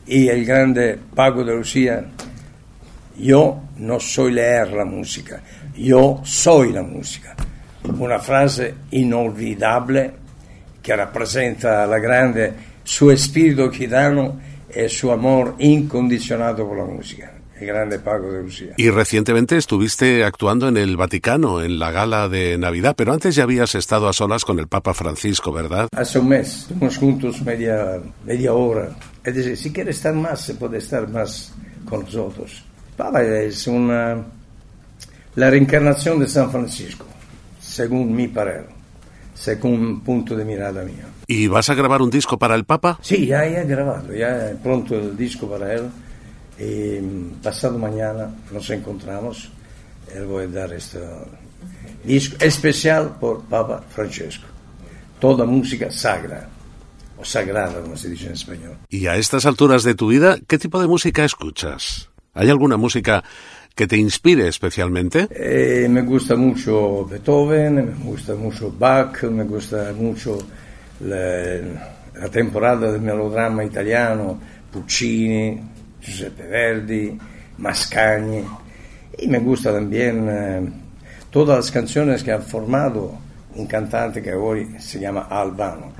Y 0.07 0.27
el 0.27 0.43
grande 0.43 0.97
Paco 1.13 1.43
de 1.43 1.55
Lucía, 1.55 2.03
yo 3.19 3.61
no 3.77 3.99
soy 3.99 4.31
leer 4.31 4.73
la 4.73 4.83
música, 4.83 5.41
yo 5.77 6.21
soy 6.23 6.73
la 6.73 6.81
música. 6.81 7.35
Una 7.99 8.17
frase 8.17 8.73
inolvidable 8.91 10.13
che 10.81 10.95
rappresenta 10.95 11.85
la 11.85 11.99
grande 11.99 12.53
suo 12.81 13.15
spirito 13.15 13.69
gitano 13.69 14.39
e 14.67 14.87
suo 14.87 15.11
amor 15.11 15.53
incondizionato 15.57 16.65
por 16.65 16.77
la 16.77 16.85
musica. 16.85 17.40
El 17.61 17.67
grande 17.67 17.99
Paco 17.99 18.31
de 18.31 18.41
Lucía. 18.41 18.73
Y 18.75 18.89
recientemente 18.89 19.55
estuviste 19.55 20.23
actuando 20.23 20.67
en 20.67 20.77
el 20.77 20.97
Vaticano, 20.97 21.61
en 21.61 21.77
la 21.77 21.91
gala 21.91 22.27
de 22.27 22.57
Navidad, 22.57 22.95
pero 22.97 23.13
antes 23.13 23.35
ya 23.35 23.43
habías 23.43 23.75
estado 23.75 24.09
a 24.09 24.13
solas 24.13 24.45
con 24.45 24.57
el 24.57 24.67
Papa 24.67 24.95
Francisco, 24.95 25.51
¿verdad? 25.51 25.87
Hace 25.95 26.17
un 26.17 26.29
mes, 26.29 26.61
estuvimos 26.61 26.97
juntos 26.97 27.41
media, 27.43 27.99
media 28.25 28.53
hora. 28.53 28.89
Es 29.23 29.35
decir, 29.35 29.55
si 29.55 29.71
quiere 29.71 29.91
estar 29.91 30.15
más, 30.15 30.41
se 30.41 30.55
puede 30.55 30.79
estar 30.79 31.07
más 31.07 31.53
con 31.85 32.01
nosotros. 32.01 32.63
Papa 32.97 33.21
es 33.21 33.67
una, 33.67 34.25
la 35.35 35.49
reencarnación 35.51 36.19
de 36.19 36.27
San 36.27 36.49
Francisco, 36.49 37.05
según 37.61 38.15
mi 38.15 38.27
parer, 38.27 38.65
según 39.35 39.85
un 39.85 40.01
punto 40.01 40.35
de 40.35 40.43
mirada 40.45 40.83
mío. 40.83 41.05
¿Y 41.27 41.45
vas 41.45 41.69
a 41.69 41.75
grabar 41.75 42.01
un 42.01 42.09
disco 42.09 42.39
para 42.39 42.55
el 42.55 42.65
Papa? 42.65 42.97
Sí, 43.03 43.27
ya 43.27 43.45
he 43.45 43.63
grabado, 43.67 44.11
ya 44.15 44.51
pronto 44.63 44.95
el 44.95 45.15
disco 45.15 45.47
para 45.47 45.75
él. 45.75 45.83
Y 46.61 47.01
mm, 47.01 47.41
pasado 47.41 47.77
mañana 47.77 48.29
nos 48.51 48.69
encontramos. 48.69 49.49
Él 50.13 50.25
voy 50.25 50.43
a 50.43 50.47
dar 50.47 50.73
este 50.73 50.99
disco 52.03 52.35
especial 52.39 53.17
por 53.19 53.41
Papa 53.43 53.83
Francesco. 53.89 54.45
Toda 55.19 55.45
música 55.45 55.91
sagra, 55.91 56.47
o 57.17 57.25
sagrada, 57.25 57.81
como 57.81 57.95
se 57.95 58.09
dice 58.09 58.27
en 58.27 58.33
español. 58.33 58.77
Y 58.89 59.07
a 59.07 59.15
estas 59.15 59.45
alturas 59.45 59.83
de 59.83 59.95
tu 59.95 60.07
vida, 60.07 60.37
¿qué 60.47 60.57
tipo 60.57 60.79
de 60.81 60.87
música 60.87 61.23
escuchas? 61.23 62.09
¿Hay 62.33 62.49
alguna 62.49 62.77
música 62.77 63.23
que 63.75 63.87
te 63.87 63.97
inspire 63.97 64.47
especialmente? 64.47 65.27
Eh, 65.31 65.87
me 65.89 66.01
gusta 66.01 66.35
mucho 66.35 67.05
Beethoven, 67.05 67.75
me 67.75 68.03
gusta 68.03 68.35
mucho 68.35 68.71
Bach, 68.77 69.23
me 69.23 69.43
gusta 69.43 69.93
mucho 69.97 70.37
la, 71.01 71.57
la 72.19 72.29
temporada 72.29 72.91
del 72.91 73.01
melodrama 73.01 73.63
italiano, 73.63 74.39
Puccini, 74.71 75.59
Giuseppe 76.01 76.47
Verdi, 76.47 77.17
Mascagni. 77.57 78.43
Y 79.17 79.27
me 79.27 79.39
gusta 79.39 79.71
también 79.71 80.27
eh, 80.29 80.69
todas 81.29 81.57
las 81.57 81.71
canciones 81.71 82.23
que 82.23 82.31
ha 82.31 82.39
formado 82.39 83.17
un 83.55 83.67
cantante 83.67 84.21
que 84.21 84.33
hoy 84.33 84.75
se 84.79 84.99
llama 84.99 85.27
Albano. 85.29 85.93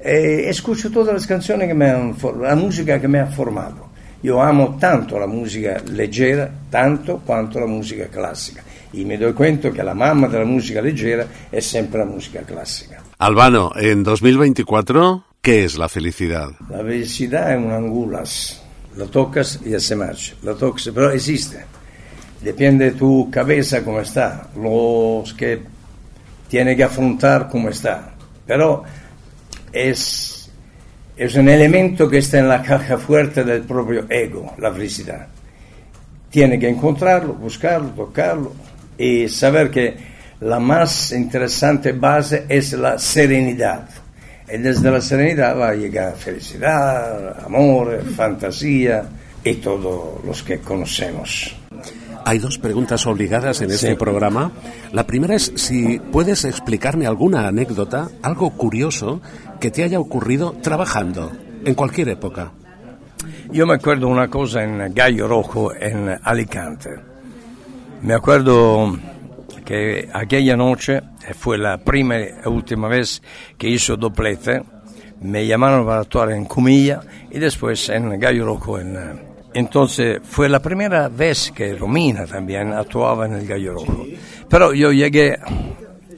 Eh, 0.00 0.48
escucho 0.48 0.90
todas 0.90 1.14
las 1.14 1.26
canciones 1.26 1.66
que 1.66 1.74
me 1.74 1.90
han 1.90 2.14
la 2.40 2.54
música 2.54 3.00
que 3.00 3.08
me 3.08 3.20
ha 3.20 3.26
formado. 3.26 3.88
Io 4.22 4.40
amo 4.40 4.76
tanto 4.78 5.16
la 5.18 5.28
musica 5.28 5.80
leggera, 5.86 6.50
tanto 6.68 7.20
quanto 7.24 7.60
la 7.60 7.66
musica 7.66 8.08
classica. 8.08 8.62
E 8.90 9.04
mi 9.04 9.16
doy 9.16 9.32
cuenta 9.32 9.70
che 9.70 9.82
la 9.82 9.94
mamma 9.94 10.26
della 10.26 10.44
musica 10.44 10.80
leggera 10.80 11.26
è 11.48 11.60
sempre 11.60 12.00
la 12.00 12.04
musica 12.04 12.42
classica. 12.42 13.00
Albano, 13.18 13.72
en 13.76 14.02
2024, 14.02 15.24
¿qué 15.40 15.64
es 15.64 15.76
la 15.76 15.88
felicidad? 15.88 16.50
La 16.68 16.78
felicidad 16.78 17.50
è 17.50 17.56
un 17.56 17.70
angulas, 17.70 18.60
la 18.98 19.06
tocas 19.06 19.60
y 19.64 19.70
ya 19.70 19.80
se 19.80 19.94
marcha, 19.94 20.34
la 20.42 20.54
tocas, 20.54 20.90
pero 20.92 21.12
existe. 21.12 21.64
Depende 22.42 22.86
de 22.86 22.90
tu 22.92 23.30
cabeza 23.30 23.84
cómo 23.84 24.00
está, 24.00 24.48
los 24.56 25.32
que 25.34 25.60
tiene 26.48 26.76
que 26.76 26.84
afrontar 26.84 27.48
cómo 27.48 27.68
está. 27.68 28.14
Pero 28.44 28.82
es, 29.72 30.50
es 31.16 31.34
un 31.36 31.48
elemento 31.48 32.08
que 32.08 32.18
está 32.18 32.38
en 32.38 32.48
la 32.48 32.60
caja 32.60 32.98
fuerte 32.98 33.44
del 33.44 33.62
propio 33.62 34.06
ego, 34.08 34.54
la 34.58 34.72
felicidad. 34.72 35.28
Tiene 36.30 36.58
que 36.58 36.68
encontrarlo, 36.68 37.34
buscarlo, 37.34 37.90
tocarlo 37.90 38.52
y 38.96 39.28
saber 39.28 39.70
que 39.70 39.96
la 40.40 40.58
más 40.58 41.12
interesante 41.12 41.92
base 41.92 42.46
es 42.48 42.72
la 42.72 42.98
serenidad. 42.98 43.88
Y 44.52 44.58
desde 44.58 44.90
la 44.90 45.00
serenidad 45.00 45.58
va 45.58 45.68
a 45.70 45.74
llegar 45.74 46.14
felicidad, 46.16 47.44
amor, 47.44 48.02
fantasía 48.16 49.04
y 49.44 49.54
todos 49.54 50.24
los 50.24 50.42
que 50.42 50.58
conocemos. 50.58 51.54
Hay 52.24 52.38
dos 52.38 52.58
preguntas 52.58 53.06
obligadas 53.06 53.60
en 53.62 53.70
este 53.70 53.90
Sí. 53.90 53.94
programa. 53.94 54.50
La 54.92 55.06
primera 55.06 55.34
es 55.34 55.52
si 55.56 55.98
puedes 55.98 56.44
explicarme 56.44 57.06
alguna 57.06 57.46
anécdota, 57.48 58.08
algo 58.22 58.50
curioso 58.50 59.20
que 59.60 59.70
te 59.70 59.82
haya 59.84 59.98
ocurrido 60.00 60.52
trabajando 60.62 61.32
en 61.64 61.74
cualquier 61.74 62.10
época. 62.10 62.52
Yo 63.50 63.66
me 63.66 63.74
acuerdo 63.74 64.08
una 64.08 64.28
cosa 64.28 64.62
en 64.62 64.92
Gallo 64.94 65.26
Rojo, 65.26 65.72
en 65.74 66.18
Alicante. 66.22 66.90
Me 68.02 68.14
acuerdo 68.14 68.98
que 69.68 70.08
aquella 70.14 70.56
noche 70.56 71.02
fue 71.38 71.58
la 71.58 71.76
prima 71.76 72.18
y 72.18 72.30
última 72.46 72.88
vez 72.88 73.20
que 73.58 73.68
hizo 73.68 73.98
doblete. 73.98 74.62
Me 75.20 75.46
llamaron 75.46 75.84
para 75.84 76.00
actuar 76.00 76.32
en 76.32 76.46
Comilla 76.46 77.02
y 77.30 77.38
después 77.38 77.86
en 77.90 78.18
Gallo 78.18 78.46
Rojo. 78.46 78.78
En, 78.78 78.96
eh, 78.96 79.00
entonces 79.52 80.20
fue 80.24 80.48
la 80.48 80.60
primera 80.60 81.10
vez 81.10 81.52
que 81.54 81.74
Romina 81.74 82.24
también 82.24 82.72
actuaba 82.72 83.26
en 83.26 83.34
el 83.34 83.46
Gallo 83.46 83.74
Rojo. 83.74 84.06
Pero 84.48 84.72
yo 84.72 84.90
llegué 84.90 85.38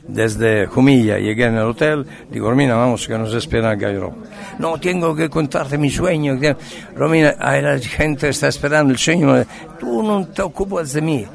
desde 0.06 0.68
Comilla, 0.68 1.18
llegué 1.18 1.46
en 1.46 1.56
el 1.56 1.64
hotel, 1.64 2.06
digo, 2.30 2.50
Romina, 2.50 2.76
vamos, 2.76 3.06
que 3.08 3.18
nos 3.18 3.34
espera 3.34 3.72
el 3.72 3.80
Gallo 3.80 4.00
Rojo. 4.00 4.16
No, 4.60 4.78
tengo 4.78 5.14
que 5.16 5.28
contarte 5.28 5.76
mi 5.76 5.90
sueño. 5.90 6.38
Romina, 6.94 7.34
la 7.36 7.78
gente 7.80 8.28
está 8.28 8.46
esperando 8.46 8.92
el 8.92 8.98
sueño. 8.98 9.44
Tú 9.78 10.02
no 10.02 10.26
te 10.28 10.42
ocupas 10.42 10.92
de 10.92 11.00
mí. 11.00 11.26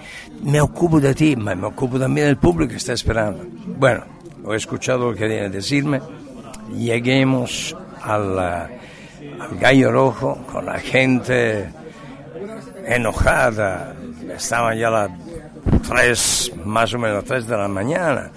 Me 0.44 0.62
ocupo 0.62 1.00
de 1.00 1.14
ti, 1.14 1.36
me 1.36 1.54
ocupo 1.66 2.00
también 2.00 2.28
del 2.28 2.38
público 2.38 2.72
que 2.72 2.78
está 2.78 2.94
esperando. 2.94 3.44
Bueno, 3.78 4.04
he 4.52 4.56
escuchado 4.56 5.10
lo 5.10 5.14
que 5.14 5.20
quería 5.20 5.50
decirme. 5.50 6.02
Lleguemos 6.74 7.76
al, 8.02 8.38
eh, 8.38 8.80
al 9.40 9.58
Gallo 9.60 9.92
Rojo 9.92 10.38
con 10.52 10.66
la 10.66 10.80
gente 10.80 11.70
enojada. 12.86 13.96
Estaban 14.36 14.78
ya 14.78 14.90
las 14.90 15.10
tres, 15.88 16.52
más 16.64 16.94
o 16.94 17.00
menos 17.00 17.24
tres 17.24 17.48
de 17.48 17.58
la 17.58 17.68
mañana. 17.68 18.32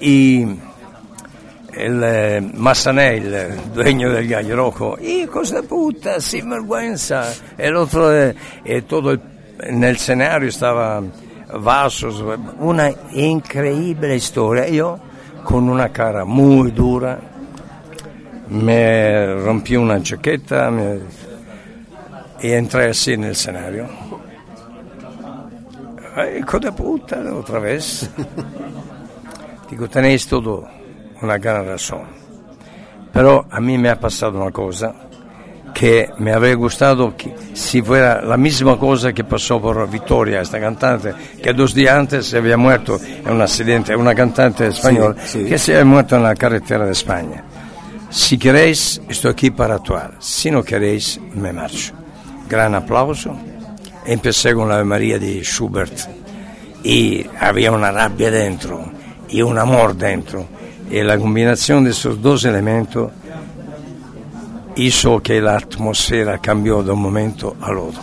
Y 0.00 0.44
el 1.74 2.02
eh, 2.04 2.40
dueño 3.74 4.10
del 4.12 4.28
Gallo 4.28 4.56
Rojo, 4.56 4.98
hijos 5.00 5.50
de 5.52 5.62
puta, 5.62 6.20
sin 6.20 6.50
vergüenza. 6.50 7.32
El 7.56 7.76
otro, 7.76 8.14
eh, 8.14 8.34
eh, 8.64 8.82
todo 8.82 9.12
en 9.12 9.84
el 9.84 9.96
escenario 9.96 10.48
estaba 10.48 11.02
Vassos, 11.58 12.22
una 12.58 12.92
incredibile 13.10 14.18
storia. 14.18 14.66
Io 14.66 14.98
con 15.42 15.68
una 15.68 15.90
cara 15.90 16.24
molto 16.24 16.72
dura 16.72 17.30
mi 18.52 19.24
rompì 19.24 19.74
una 19.74 20.00
giacchetta 20.00 20.68
mi... 20.70 21.00
e 22.38 22.50
entrai 22.50 22.88
così 22.88 23.16
nel 23.16 23.34
scenario. 23.34 23.88
Ecco 26.14 26.58
da 26.58 26.72
puttana, 26.72 27.34
otra 27.34 27.58
vez. 27.58 28.10
Dico, 29.68 29.88
tenéis 29.88 30.26
tutto 30.26 30.68
una 31.20 31.38
gran 31.38 31.64
ragione. 31.64 32.20
Però 33.10 33.44
a 33.48 33.60
me 33.60 33.76
mi 33.78 33.88
è 33.88 33.96
passata 33.96 34.36
una 34.36 34.50
cosa 34.50 35.08
que 35.82 36.08
me 36.18 36.32
habría 36.32 36.54
gustado 36.54 37.16
que 37.16 37.34
si 37.54 37.82
fuera 37.82 38.22
la 38.22 38.36
misma 38.36 38.78
cosa 38.78 39.12
que 39.12 39.24
pasó 39.24 39.60
por 39.60 39.90
Victoria, 39.90 40.40
esta 40.40 40.60
cantante, 40.60 41.12
que 41.42 41.52
dos 41.52 41.74
días 41.74 41.96
antes 41.96 42.26
se 42.26 42.36
había 42.38 42.56
muerto 42.56 43.00
en 43.02 43.32
un 43.32 43.42
accidente, 43.42 43.96
una 43.96 44.14
cantante 44.14 44.68
española, 44.68 45.16
Sí, 45.24 45.40
sí. 45.42 45.44
que 45.44 45.58
se 45.58 45.72
había 45.72 45.84
muerto 45.84 46.14
en 46.14 46.22
la 46.22 46.36
carretera 46.36 46.86
de 46.86 46.92
España. 46.92 47.42
Si 48.10 48.38
queréis, 48.38 49.02
estoy 49.08 49.32
aquí 49.32 49.50
para 49.50 49.74
actuar. 49.74 50.12
Si 50.20 50.52
no 50.52 50.62
queréis, 50.62 51.18
me 51.34 51.52
marcho. 51.52 51.94
Gran 52.48 52.76
aplauso. 52.76 53.36
Empecé 54.06 54.54
con 54.54 54.68
la 54.68 54.76
Ave 54.76 54.84
María 54.84 55.18
de 55.18 55.42
Schubert 55.42 55.98
y 56.84 57.26
había 57.40 57.72
una 57.72 57.90
rabia 57.90 58.30
dentro 58.30 58.84
y 59.28 59.42
un 59.42 59.58
amor 59.58 59.96
dentro. 59.96 60.46
Y 60.92 61.02
la 61.02 61.18
combinación 61.18 61.82
de 61.82 61.90
esos 61.90 62.22
dos 62.22 62.44
elementos 62.44 63.10
hizo 64.76 65.20
que 65.22 65.40
la 65.40 65.56
atmósfera 65.56 66.38
cambió 66.38 66.82
de 66.82 66.92
un 66.92 67.00
momento 67.00 67.56
al 67.60 67.78
otro. 67.78 68.02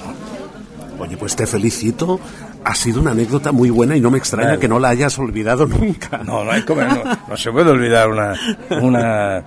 Oye, 1.00 1.18
pues 1.18 1.36
te 1.36 1.46
felicito. 1.48 2.20
Ha 2.64 2.76
sido 2.76 3.00
una 3.00 3.12
anécdota 3.12 3.52
muy 3.54 3.70
buena 3.70 3.96
y 3.96 4.02
no 4.02 4.12
me 4.12 4.18
extraña 4.18 4.48
Claro. 4.50 4.60
que 4.60 4.68
no 4.68 4.80
la 4.80 4.90
hayas 4.90 5.18
olvidado 5.18 5.66
nunca. 5.66 6.18
No, 6.26 6.44
no, 6.44 6.52
hay 6.52 6.64
como- 6.64 6.82
no, 6.82 7.02
no 7.28 7.38
se 7.38 7.52
puede 7.52 7.70
olvidar 7.72 8.10
una, 8.10 8.34
una- 8.82 9.44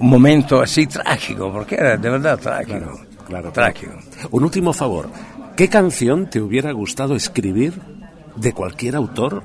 un 0.00 0.10
momento 0.10 0.60
así 0.60 0.86
trágico, 0.86 1.52
porque 1.52 1.76
era 1.76 1.96
de 1.96 2.10
verdad 2.10 2.38
trágico. 2.38 3.00
Claro, 3.26 3.50
trágico. 3.52 3.92
Un 4.32 4.42
último 4.44 4.72
favor. 4.72 5.08
¿Qué 5.56 5.68
canción 5.68 6.28
te 6.28 6.40
hubiera 6.40 6.72
gustado 6.72 7.14
escribir 7.14 7.72
de 8.34 8.52
cualquier 8.52 8.96
autor 8.96 9.42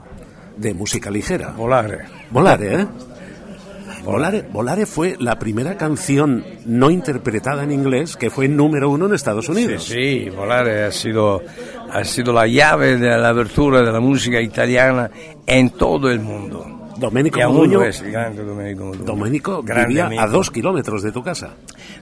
de 0.57 0.73
música 0.73 1.09
ligera? 1.11 1.51
Volare. 1.55 1.99
Volare, 2.32 2.82
¿eh? 2.82 2.88
Volare, 4.03 4.41
Volare 4.51 4.85
fue 4.85 5.15
la 5.19 5.37
primera 5.37 5.77
canción 5.77 6.43
no 6.65 6.89
interpretada 6.89 7.63
en 7.63 7.71
inglés 7.71 8.17
que 8.17 8.29
fue 8.29 8.47
número 8.47 8.89
uno 8.89 9.05
en 9.05 9.13
Estados 9.13 9.45
Sí, 9.45 9.51
Unidos. 9.51 9.83
sí, 9.83 10.29
Volare 10.29 10.83
ha 10.85 10.91
sido, 10.91 11.41
ha 11.91 12.03
sido 12.03 12.33
la 12.33 12.47
llave 12.47 12.97
de 12.97 13.09
la 13.17 13.29
apertura 13.29 13.81
de 13.81 13.91
la 13.91 13.99
música 13.99 14.41
italiana 14.41 15.09
en 15.45 15.69
todo 15.71 16.09
el 16.09 16.19
mundo. 16.19 16.77
Domenico 16.97 17.39
lo 17.39 17.83
es, 17.83 18.01
el 18.01 18.11
grande 18.11 18.43
Domenico 18.43 18.83
Modugno. 18.85 19.05
Domenico 19.05 19.63
Grande 19.63 19.87
vivía 19.87 20.05
amigo. 20.05 20.21
a 20.21 20.27
dos 20.27 20.51
kilómetros 20.51 21.01
de 21.01 21.11
tu 21.11 21.23
casa. 21.23 21.49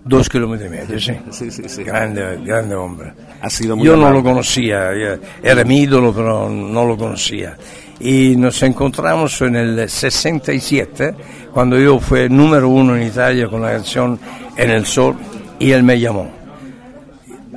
Dos 0.03 0.27
kilómetros 0.27 0.67
y 0.67 0.71
medio, 0.71 0.99
sí. 0.99 1.13
Sí, 1.31 1.51
sí, 1.51 1.69
sí. 1.69 1.83
Grande, 1.83 2.37
grande 2.43 2.75
hombre. 2.75 3.13
Ha 3.41 3.49
sido 3.49 3.77
muy 3.77 3.85
Yo 3.85 3.93
no 3.95 4.07
amable. 4.07 4.17
lo 4.17 4.23
conocía, 4.29 4.91
yo- 4.93 5.21
era 5.41 5.63
mi 5.63 5.83
ídolo, 5.83 6.13
pero 6.13 6.49
no 6.49 6.85
lo 6.85 6.97
conocía. 6.97 7.55
Y 7.99 8.35
nos 8.37 8.61
encontramos 8.63 9.41
en 9.41 9.55
el 9.55 9.89
67, 9.89 11.15
cuando 11.53 11.77
yo 11.77 11.99
fui 11.99 12.29
número 12.29 12.69
uno 12.69 12.95
en 12.95 13.03
Italia 13.03 13.47
con 13.49 13.61
la 13.61 13.71
canción 13.71 14.17
En 14.55 14.71
el 14.71 14.85
Sol, 14.85 15.15
y 15.59 15.71
él 15.71 15.83
me 15.83 15.99
llamó, 15.99 16.31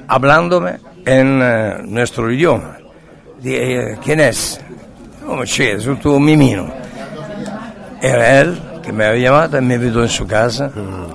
hablándome 0.09 0.78
en 1.05 1.40
eh, 1.43 1.74
nuestro 1.84 2.30
idioma. 2.32 2.76
Dije, 3.40 3.99
¿quién 4.05 4.20
es? 4.20 4.61
¿Cómo 5.26 5.43
c'è? 5.45 5.78
Soy 5.80 5.97
tu 5.97 6.18
mimino. 6.18 6.68
Era 8.01 8.40
él 8.40 8.61
que 8.82 8.93
me 8.93 9.05
había 9.07 9.30
llamado 9.30 9.59
y 9.59 9.62
me 9.62 9.74
invitó 9.76 10.03
en 10.03 10.09
su 10.09 10.26
casa 10.26 10.70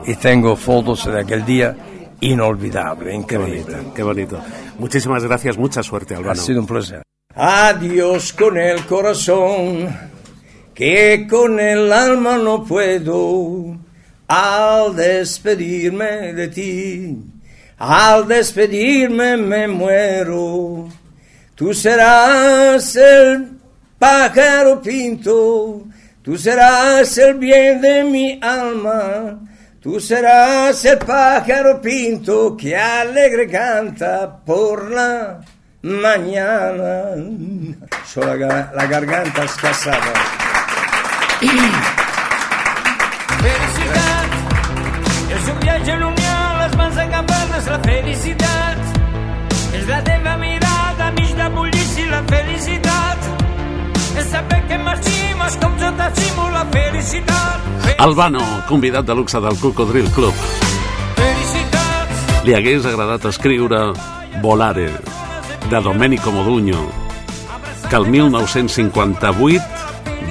y 0.05 0.15
tengo 0.15 0.55
fotos 0.55 1.05
de 1.05 1.19
aquel 1.19 1.43
día 1.45 1.75
inolvidable, 2.21 3.09
Qué 3.09 3.15
increíble. 3.15 3.63
bonito, 3.73 3.93
qué 3.93 4.03
bonito. 4.03 4.39
Muchísimas 4.79 5.23
gracias, 5.23 5.57
mucha 5.57 5.83
suerte, 5.83 6.15
Ha 6.15 6.17
Albano. 6.17 6.35
sido 6.41 6.61
un 6.61 6.67
placer. 6.67 7.01
Adiós 7.39 8.33
con 8.33 8.57
el 8.57 8.83
corazón, 8.87 9.95
que 10.73 11.27
con 11.29 11.59
el 11.59 11.93
alma 11.93 12.35
no 12.39 12.63
puedo. 12.63 13.77
Al 14.27 14.95
despedirme 14.95 16.33
de 16.33 16.47
ti, 16.47 17.15
al 17.77 18.27
despedirme 18.27 19.37
me 19.37 19.67
muero. 19.67 20.89
Tú 21.53 21.75
serás 21.75 22.95
el 22.95 23.49
pájaro 23.99 24.81
pinto, 24.81 25.83
tú 26.23 26.37
serás 26.39 27.15
el 27.19 27.35
bien 27.35 27.79
de 27.81 28.03
mi 28.03 28.39
alma. 28.41 29.39
Tú 29.79 29.99
serás 29.99 30.83
el 30.85 30.97
pájaro 30.97 31.79
pinto 31.79 32.57
que 32.57 32.75
alegre 32.75 33.47
canta 33.47 34.43
por 34.43 34.89
la 34.89 35.39
mañana. 35.87 37.15
Soy 38.05 38.39
la, 38.39 38.71
la 38.75 38.85
garganta 38.85 39.43
escasada. 39.43 40.13
Felicidad 43.37 44.27
és 45.37 45.49
un 45.51 45.59
viatge 45.59 45.91
en 45.93 46.03
unió, 46.03 46.35
les 46.61 46.75
mans 46.79 46.97
engambades, 46.97 47.67
la 47.69 47.79
felicitat 47.85 49.77
és 49.77 49.85
la 49.87 49.99
teva 50.03 50.37
mirada, 50.41 51.11
mig 51.19 51.35
de 51.37 51.49
bullici, 51.53 52.07
la 52.09 52.23
felicitat 52.31 53.29
és 54.17 54.31
saber 54.31 54.63
que 54.67 54.79
marxim, 54.81 55.43
com 55.61 55.77
jo 55.77 55.91
t'estimo, 55.99 56.49
la 56.55 56.65
felicitat. 56.73 57.93
Albano, 57.99 58.41
convidat 58.67 59.05
de 59.05 59.15
luxe 59.15 59.39
del 59.39 59.59
Cocodril 59.61 60.09
Club. 60.15 60.33
Felicitat, 61.21 62.43
Li 62.45 62.57
hagués 62.57 62.85
agradat 62.89 63.29
escriure 63.29 63.93
Volare, 64.41 64.89
de 65.69 65.81
Domenico 65.81 66.31
Modugno, 66.31 66.87
que 67.89 67.95
el 67.95 68.07
1958 68.07 69.61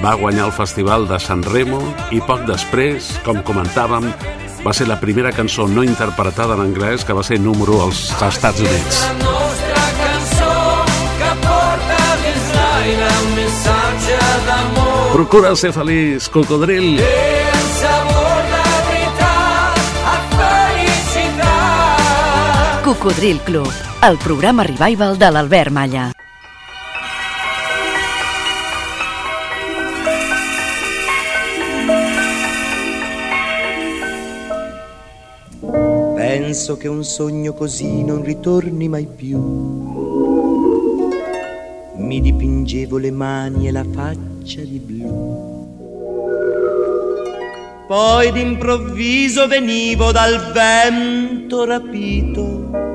va 0.03 0.13
guanyar 0.15 0.47
el 0.47 0.51
Festival 0.51 1.07
de 1.07 1.19
San 1.19 1.43
Remo 1.43 1.81
i 2.11 2.21
poc 2.25 2.41
després, 2.49 3.09
com 3.25 3.43
comentàvem, 3.45 4.09
va 4.65 4.73
ser 4.73 4.87
la 4.89 4.99
primera 4.99 5.31
cançó 5.31 5.67
no 5.67 5.83
interpretada 5.85 6.57
en 6.57 6.63
anglès 6.65 7.05
que 7.05 7.13
va 7.13 7.23
ser 7.23 7.39
número 7.39 7.81
als 7.83 8.09
Estats 8.17 8.61
Units. 8.65 9.01
La 9.03 9.13
nostra 9.21 9.83
cançó 10.01 10.53
que 11.21 11.33
porta 11.45 11.99
dins 12.23 12.53
l'aire 12.57 13.11
un 13.23 13.35
missatge 13.37 14.21
d'amor 14.47 15.11
Procura 15.13 15.55
ser 15.55 15.73
feliç, 15.73 16.29
cocodril. 16.33 16.97
i 16.97 17.46
Cocodril 22.97 23.39
Club, 23.45 23.69
el 24.01 24.17
programa 24.17 24.63
revival 24.63 25.17
de 25.17 25.29
l'Albert 25.29 25.69
Malla. 25.69 26.11
Penso 36.15 36.77
che 36.77 36.87
un 36.87 37.03
sogno 37.03 37.53
così 37.53 38.03
non 38.03 38.23
ritorni 38.23 38.87
mai 38.87 39.05
più. 39.05 39.37
Mi 41.97 42.19
dipingevo 42.19 42.97
le 42.97 43.11
mani 43.11 43.67
e 43.67 43.71
la 43.71 43.85
faccia 43.93 44.61
di 44.61 44.79
blu. 44.79 45.45
Poi 47.87 48.31
d'improvviso 48.31 49.47
venivo 49.47 50.11
dal 50.11 50.51
vento 50.51 51.63
rapito 51.63 52.86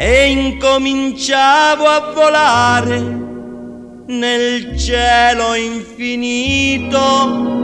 e 0.00 0.30
incominciavo 0.30 1.84
a 1.84 2.12
volare 2.14 3.00
nel 4.06 4.78
cielo 4.78 5.54
infinito 5.54 7.56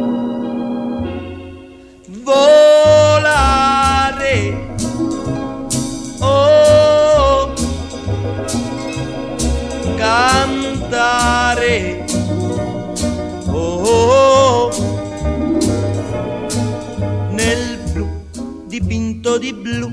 volare. 2.25 3.77
Oh, 6.21 7.53
cantare. 9.97 12.05
Oh, 13.47 14.71
nel 17.31 17.79
blu 17.93 18.09
dipinto 18.67 19.39
di 19.39 19.53
blu, 19.53 19.93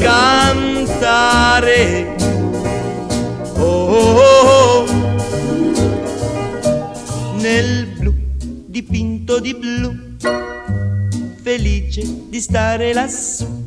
Cantare. 0.00 1.84
Oh, 3.56 4.86
nel 7.36 7.86
blu 7.98 8.12
dipinto 8.66 9.38
di 9.38 9.54
blu, 9.54 10.16
felice 11.42 12.28
di 12.28 12.40
stare 12.40 12.92
lassù. 12.92 13.58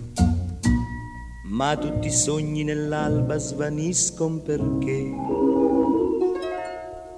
Ma 1.45 1.77
tutti 1.77 2.07
i 2.07 2.11
sogni 2.11 2.63
nell'alba 2.63 3.37
svaniscono 3.37 4.37
perché 4.37 5.13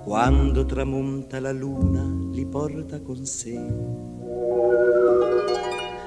quando 0.03 0.65
tramonta 0.65 1.39
la 1.39 1.53
luna 1.53 2.03
li 2.31 2.45
porta 2.45 2.99
con 3.01 3.25
sé. 3.25 4.14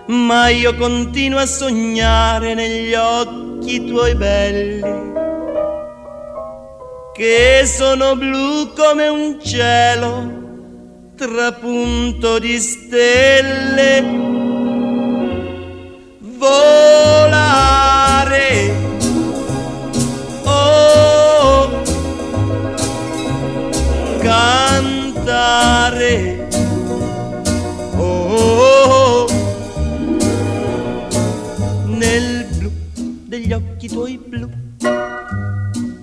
Ma 0.08 0.48
io 0.48 0.74
continuo 0.74 1.38
a 1.38 1.46
sognare 1.46 2.54
negli 2.54 2.94
occhi 2.94 3.84
tuoi 3.84 4.14
belli, 4.14 4.80
che 7.12 7.64
sono 7.66 8.16
blu 8.16 8.72
come 8.74 9.08
un 9.08 9.38
cielo 9.42 10.36
trapunto 11.14 12.38
di 12.38 12.58
stelle. 12.58 14.26
Volare 16.38 17.66
oh 20.44 21.82
cantare 24.20 25.26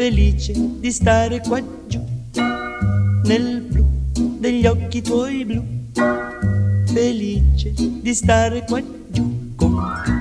felice 0.00 0.54
di 0.56 0.90
stare 0.92 1.40
qua 1.40 1.62
giù, 1.86 2.02
nel 3.24 3.60
blu 3.60 3.86
degli 4.38 4.64
occhi 4.64 5.02
tuoi 5.02 5.44
blu, 5.44 5.62
felice 6.86 7.74
di 7.74 8.14
stare 8.14 8.64
qua 8.64 8.82
giù 9.10 9.54
con 9.56 9.76
te. 10.02 10.19